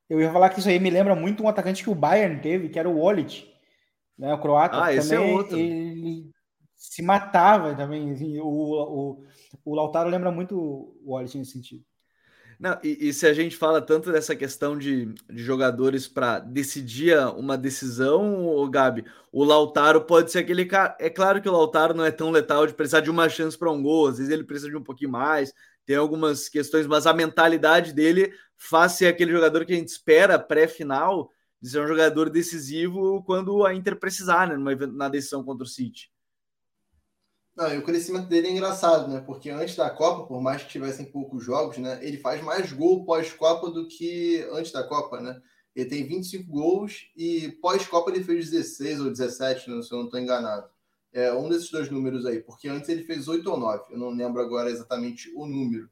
[0.08, 2.68] Eu ia falar que isso aí me lembra muito um atacante que o Bayern teve,
[2.68, 3.48] que era o Wallet,
[4.18, 4.34] né?
[4.34, 5.56] O croata ah, esse é também, é outro.
[5.56, 6.30] ele
[6.74, 8.10] se matava também.
[8.10, 9.24] Assim, o, o,
[9.64, 11.84] o Lautaro lembra muito o Wallet nesse sentido.
[12.60, 17.16] Não, e, e, se a gente fala tanto dessa questão de, de jogadores para decidir
[17.34, 19.02] uma decisão, o Gabi,
[19.32, 20.94] o Lautaro pode ser aquele cara.
[21.00, 23.72] É claro que o Lautaro não é tão letal de precisar de uma chance para
[23.72, 25.54] um gol, às vezes ele precisa de um pouquinho mais,
[25.86, 30.38] tem algumas questões, mas a mentalidade dele faz ser aquele jogador que a gente espera
[30.38, 31.30] pré-final
[31.62, 35.66] de ser um jogador decisivo quando a Inter precisar, né, numa, na decisão contra o
[35.66, 36.10] City.
[37.60, 39.20] Não, e o crescimento dele é engraçado, né?
[39.20, 41.98] Porque antes da Copa, por mais que tivessem poucos jogos, né?
[42.00, 45.38] Ele faz mais gol pós-Copa do que antes da Copa, né?
[45.76, 50.06] Ele tem 25 gols e pós-Copa ele fez 16 ou 17, né, se eu não
[50.06, 50.70] estou enganado.
[51.12, 54.08] É um desses dois números aí, porque antes ele fez 8 ou 9, eu não
[54.08, 55.90] lembro agora exatamente o número.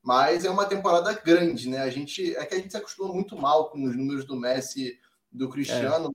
[0.00, 1.78] Mas é uma temporada grande, né?
[1.80, 4.96] A gente é que a gente se acostumou muito mal com os números do Messi,
[5.32, 6.12] do Cristiano.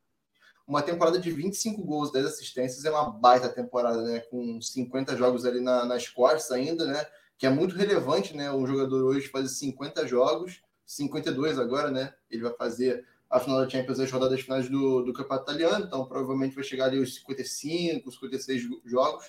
[0.66, 4.20] Uma temporada de 25 gols, 10 assistências é uma baita temporada, né?
[4.20, 7.05] Com 50 jogos ali na, nas costas ainda, né?
[7.38, 8.51] Que é muito relevante, né?
[8.51, 12.14] Um jogador hoje fazer 50 jogos, 52 agora, né?
[12.30, 16.05] Ele vai fazer a final da Champions, as rodadas finais do, do Campeonato Italiano, então
[16.05, 19.26] provavelmente vai chegar ali os 55, 56 jogos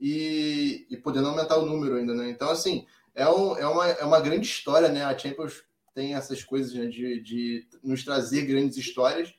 [0.00, 2.28] e, e podendo aumentar o número ainda, né?
[2.28, 5.04] Então, assim, é, um, é, uma, é uma grande história, né?
[5.04, 5.62] A Champions
[5.94, 9.32] tem essas coisas né, de, de nos trazer grandes histórias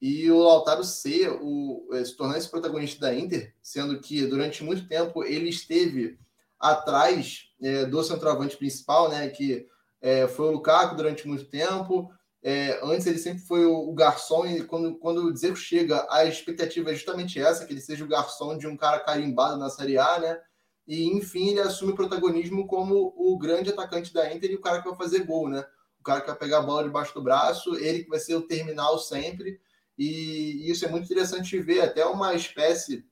[0.00, 5.24] e o Lautaro o, se tornar esse protagonista da Inter, sendo que durante muito tempo
[5.24, 6.18] ele esteve
[6.58, 9.28] atrás é, do centroavante principal, né?
[9.28, 9.66] Que
[10.00, 12.10] é, foi o Lukaku durante muito tempo.
[12.42, 16.24] É, antes ele sempre foi o, o, garçom, e quando, quando o Dzeko chega, a
[16.24, 19.98] expectativa é justamente essa, que ele seja o garçom de um cara carimbado na Série
[19.98, 20.40] A, né?
[20.86, 24.80] E enfim, ele assume o protagonismo como o grande atacante da Inter e o cara
[24.80, 25.64] que vai fazer gol, né?
[26.00, 28.46] O cara que vai pegar a bola debaixo do braço, ele que vai ser o
[28.46, 29.60] terminal sempre.
[29.98, 33.04] E isso é muito interessante ver, até uma espécie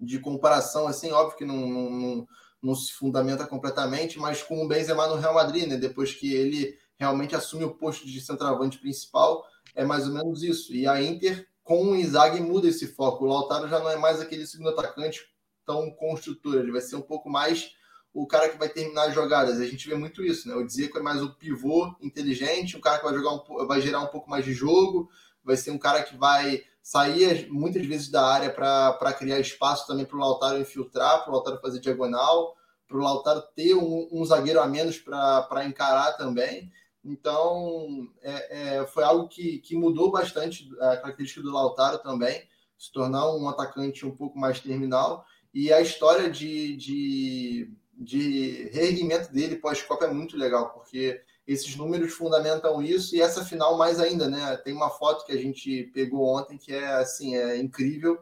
[0.00, 2.28] de comparação, assim, óbvio que não, não,
[2.62, 5.76] não, se fundamenta completamente, mas com o Benzema no Real Madrid, né?
[5.76, 9.44] Depois que ele realmente assume o posto de centroavante principal,
[9.74, 10.74] é mais ou menos isso.
[10.74, 13.24] E a Inter, com o Inzaghi, muda esse foco.
[13.24, 15.20] O Lautaro já não é mais aquele segundo atacante
[15.66, 17.74] tão construtor, ele vai ser um pouco mais
[18.14, 19.60] o cara que vai terminar as jogadas.
[19.60, 20.54] A gente vê muito isso, né?
[20.54, 24.00] O Dzeko é mais o pivô inteligente, um cara que vai jogar um, vai gerar
[24.00, 25.10] um pouco mais de jogo,
[25.46, 30.04] vai ser um cara que vai sair muitas vezes da área para criar espaço também
[30.04, 34.24] para o Lautaro infiltrar, para o Lautaro fazer diagonal, para o Lautaro ter um, um
[34.24, 36.70] zagueiro a menos para encarar também.
[37.04, 42.42] Então, é, é, foi algo que, que mudou bastante a característica do Lautaro também,
[42.76, 45.24] se tornar um atacante um pouco mais terminal.
[45.54, 52.12] E a história de, de, de reerguimento dele pós-Copa é muito legal, porque esses números
[52.12, 54.56] fundamentam isso e essa final mais ainda, né?
[54.58, 58.18] Tem uma foto que a gente pegou ontem que é assim, é incrível,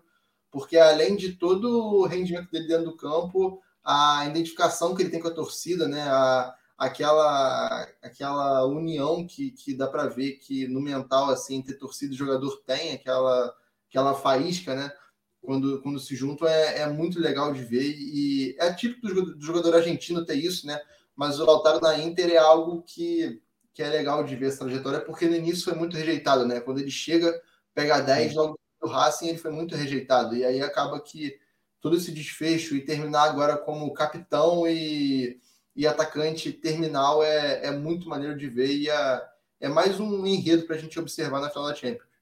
[0.51, 5.21] porque além de todo o rendimento dele dentro do campo, a identificação que ele tem
[5.21, 6.03] com a torcida, né?
[6.03, 12.13] A, aquela aquela união que, que dá para ver que no mental assim ter torcida
[12.13, 13.55] e jogador tem aquela
[13.89, 14.93] aquela faísca né
[15.41, 19.45] quando, quando se juntam é, é muito legal de ver e é típico do, do
[19.45, 20.81] jogador argentino ter isso né
[21.17, 23.41] mas o Lautaro na Inter é algo que,
[23.73, 26.61] que é legal de ver essa trajetória porque no início foi muito rejeitado né?
[26.61, 27.41] Quando ele chega
[27.75, 30.37] pega 10 logo do Racing ele foi muito rejeitado.
[30.37, 31.39] E aí acaba que
[31.81, 35.41] todo esse desfecho e terminar agora como capitão e
[35.77, 39.23] e atacante terminal é, é muito maneiro de ver e é,
[39.61, 42.15] é mais um enredo para a gente observar na final da Champions.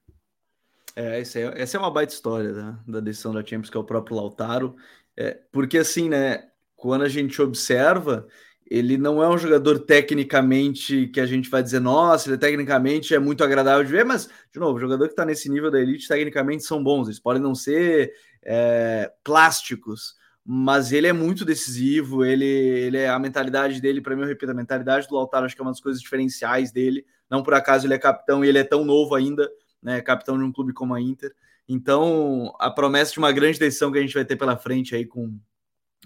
[0.95, 3.79] É, essa é, essa é uma baita história né, da decisão da Champions, que é
[3.79, 4.75] o próprio Lautaro.
[5.15, 8.27] É, porque assim, né, quando a gente observa,
[8.73, 13.19] ele não é um jogador tecnicamente que a gente vai dizer, nossa, ele tecnicamente é
[13.19, 16.07] muito agradável de ver, mas, de novo, o jogador que está nesse nível da elite,
[16.07, 18.11] tecnicamente são bons, eles podem não ser
[18.41, 24.23] é, plásticos, mas ele é muito decisivo, ele, ele é a mentalidade dele, para mim,
[24.23, 27.43] eu repito, a mentalidade do Lautaro acho que é uma das coisas diferenciais dele, não
[27.43, 29.47] por acaso ele é capitão e ele é tão novo ainda,
[29.83, 31.31] né, capitão de um clube como a Inter,
[31.69, 35.05] então a promessa de uma grande decisão que a gente vai ter pela frente aí
[35.05, 35.37] com,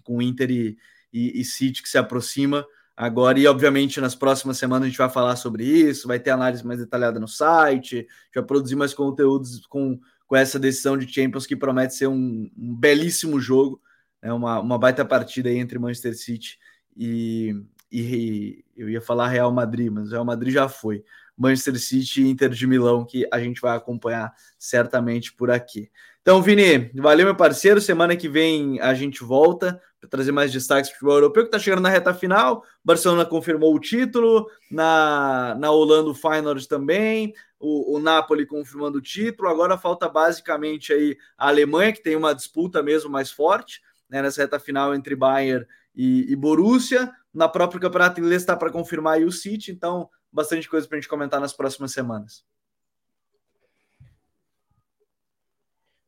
[0.04, 0.78] com Inter e,
[1.12, 5.10] e, e City que se aproxima agora, e obviamente nas próximas semanas a gente vai
[5.10, 10.00] falar sobre isso, vai ter análise mais detalhada no site, já produzir mais conteúdos com,
[10.26, 13.80] com essa decisão de Champions que promete ser um, um belíssimo jogo,
[14.22, 16.58] é uma, uma baita partida aí entre Manchester City
[16.96, 17.56] e,
[17.92, 21.04] e, eu ia falar Real Madrid, mas Real Madrid já foi.
[21.38, 25.90] Manchester City e Inter de Milão, que a gente vai acompanhar certamente por aqui.
[26.22, 27.80] Então, Vini, valeu, meu parceiro.
[27.80, 31.60] Semana que vem a gente volta para trazer mais destaques do futebol europeu, que está
[31.60, 32.64] chegando na reta final.
[32.84, 39.02] Barcelona confirmou o título, na, na Holanda o Feyenoord também, o, o Napoli confirmando o
[39.02, 39.48] título.
[39.48, 44.42] Agora falta basicamente aí a Alemanha, que tem uma disputa mesmo mais forte né, nessa
[44.42, 45.66] reta final entre Bayern
[45.96, 47.12] e, e Borussia.
[47.34, 51.02] Na própria Campeonato Inglês está para confirmar aí o City, então bastante coisa para a
[51.02, 52.46] gente comentar nas próximas semanas.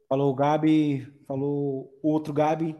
[0.07, 2.75] Falou Gabi, falou outro Gabi,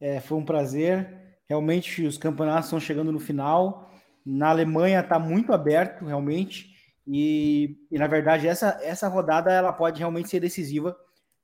[0.00, 1.38] é, foi um prazer.
[1.46, 3.90] Realmente os campeonatos estão chegando no final.
[4.24, 6.74] Na Alemanha está muito aberto, realmente.
[7.06, 10.96] E, e, na verdade essa, essa rodada ela pode realmente ser decisiva,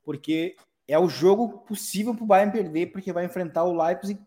[0.03, 0.57] porque
[0.89, 4.19] é o jogo possível para o Bayern perder, porque vai enfrentar o Leipzig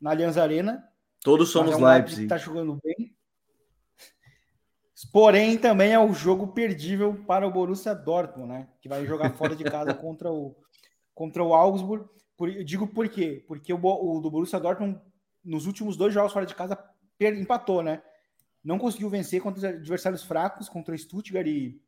[0.00, 0.82] na Allianz Arena.
[1.22, 2.22] Todos somos é um Leipzig.
[2.22, 3.14] Está jogando bem.
[5.10, 8.68] Porém, também é o jogo perdível para o Borussia Dortmund, né?
[8.80, 10.54] Que vai jogar fora de casa contra o,
[11.14, 12.06] contra o Augsburg.
[12.36, 13.44] Por, eu digo por quê?
[13.46, 15.00] Porque o, o do Borussia Dortmund,
[15.44, 16.76] nos últimos dois jogos fora de casa,
[17.18, 18.02] per, empatou, né?
[18.62, 21.80] Não conseguiu vencer contra adversários fracos, contra Stuttgart e,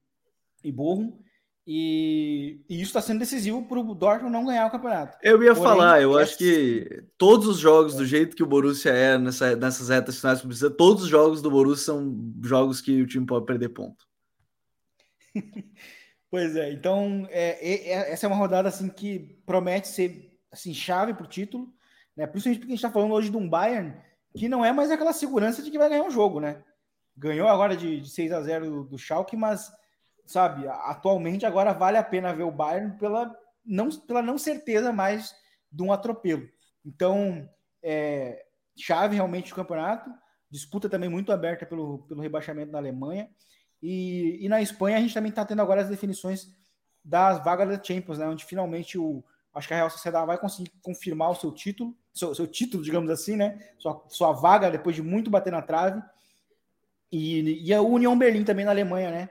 [0.63, 1.19] e Bochum.
[1.67, 5.17] E, e isso está sendo decisivo para o Dortmund não ganhar o campeonato.
[5.23, 8.91] Eu ia Porém, falar, eu acho que todos os jogos, do jeito que o Borussia
[8.93, 13.07] é nessa, nessas retas finais precisa, todos os jogos do Borussia são jogos que o
[13.07, 14.05] time pode perder ponto.
[16.31, 21.15] pois é, então é, é, essa é uma rodada assim que promete ser assim, chave
[21.15, 21.73] para o título,
[22.15, 22.27] né?
[22.27, 23.95] Principalmente porque a gente está falando hoje de um Bayern
[24.37, 26.63] que não é mais aquela segurança de que vai ganhar um jogo, né?
[27.17, 29.73] Ganhou agora de, de 6 a 0 do, do Schalke, mas
[30.27, 35.35] sabe, atualmente agora vale a pena ver o Bayern pela não, pela não certeza mais
[35.71, 36.49] de um atropelo.
[36.85, 37.49] Então,
[37.83, 38.45] é,
[38.77, 40.11] chave realmente o campeonato,
[40.51, 43.29] disputa também muito aberta pelo, pelo rebaixamento na Alemanha.
[43.83, 46.49] E, e na Espanha a gente também está tendo agora as definições
[47.05, 49.23] das vagas da Champions, né, onde finalmente o,
[49.55, 53.11] acho que a Real Sociedade vai conseguir confirmar o seu título, seu, seu título, digamos
[53.11, 53.59] assim, né?
[53.79, 56.03] Sua, sua vaga depois de muito bater na trave.
[57.11, 59.31] E, e a União Berlim também na Alemanha, né?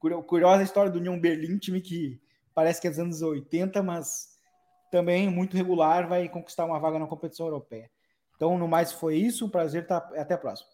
[0.00, 2.18] Curiosa a história do União Berlim, time que
[2.54, 4.30] parece que é dos anos 80, mas
[4.90, 7.90] também muito regular, vai conquistar uma vaga na competição europeia.
[8.34, 9.44] Então, no mais, foi isso.
[9.44, 9.86] Um prazer.
[9.86, 9.98] Tá...
[10.16, 10.70] Até a próxima.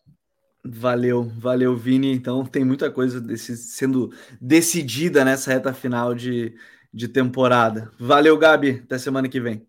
[0.65, 2.13] Valeu, valeu, Vini.
[2.13, 6.57] Então, tem muita coisa desse, sendo decidida nessa reta final de,
[6.93, 7.91] de temporada.
[7.99, 8.83] Valeu, Gabi.
[8.85, 9.67] Até semana que vem.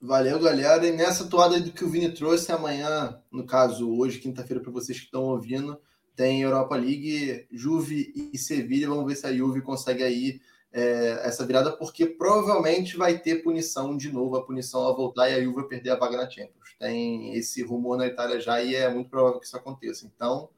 [0.00, 0.86] Valeu, galera.
[0.86, 4.98] E nessa toada do que o Vini trouxe, amanhã, no caso, hoje, quinta-feira, para vocês
[4.98, 5.78] que estão ouvindo,
[6.18, 8.88] tem Europa League, Juve e Sevilha.
[8.88, 10.40] Vamos ver se a Juve consegue aí
[10.72, 15.34] é, essa virada, porque provavelmente vai ter punição de novo, a punição a voltar e
[15.34, 16.74] a Juve perder a vaga na Champions.
[16.76, 20.10] Tem esse rumor na Itália já e é muito provável que isso aconteça.
[20.12, 20.50] Então,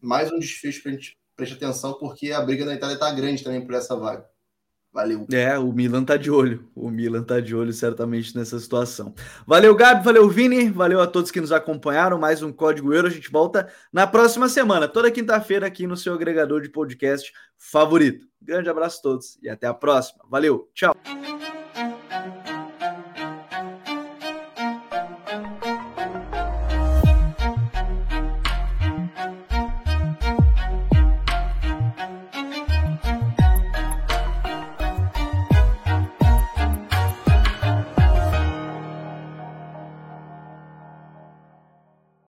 [0.00, 3.42] mais um desfecho para a gente prestar atenção, porque a briga na Itália está grande
[3.42, 4.24] também por essa vaga.
[4.98, 5.28] Valeu.
[5.30, 6.68] É, o Milan tá de olho.
[6.74, 9.14] O Milan tá de olho certamente nessa situação.
[9.46, 12.18] Valeu, Gabi, valeu, Vini, valeu a todos que nos acompanharam.
[12.18, 13.06] Mais um Código Euro.
[13.06, 18.26] A gente volta na próxima semana, toda quinta-feira, aqui no seu agregador de podcast favorito.
[18.42, 20.24] Grande abraço a todos e até a próxima.
[20.28, 20.96] Valeu, tchau.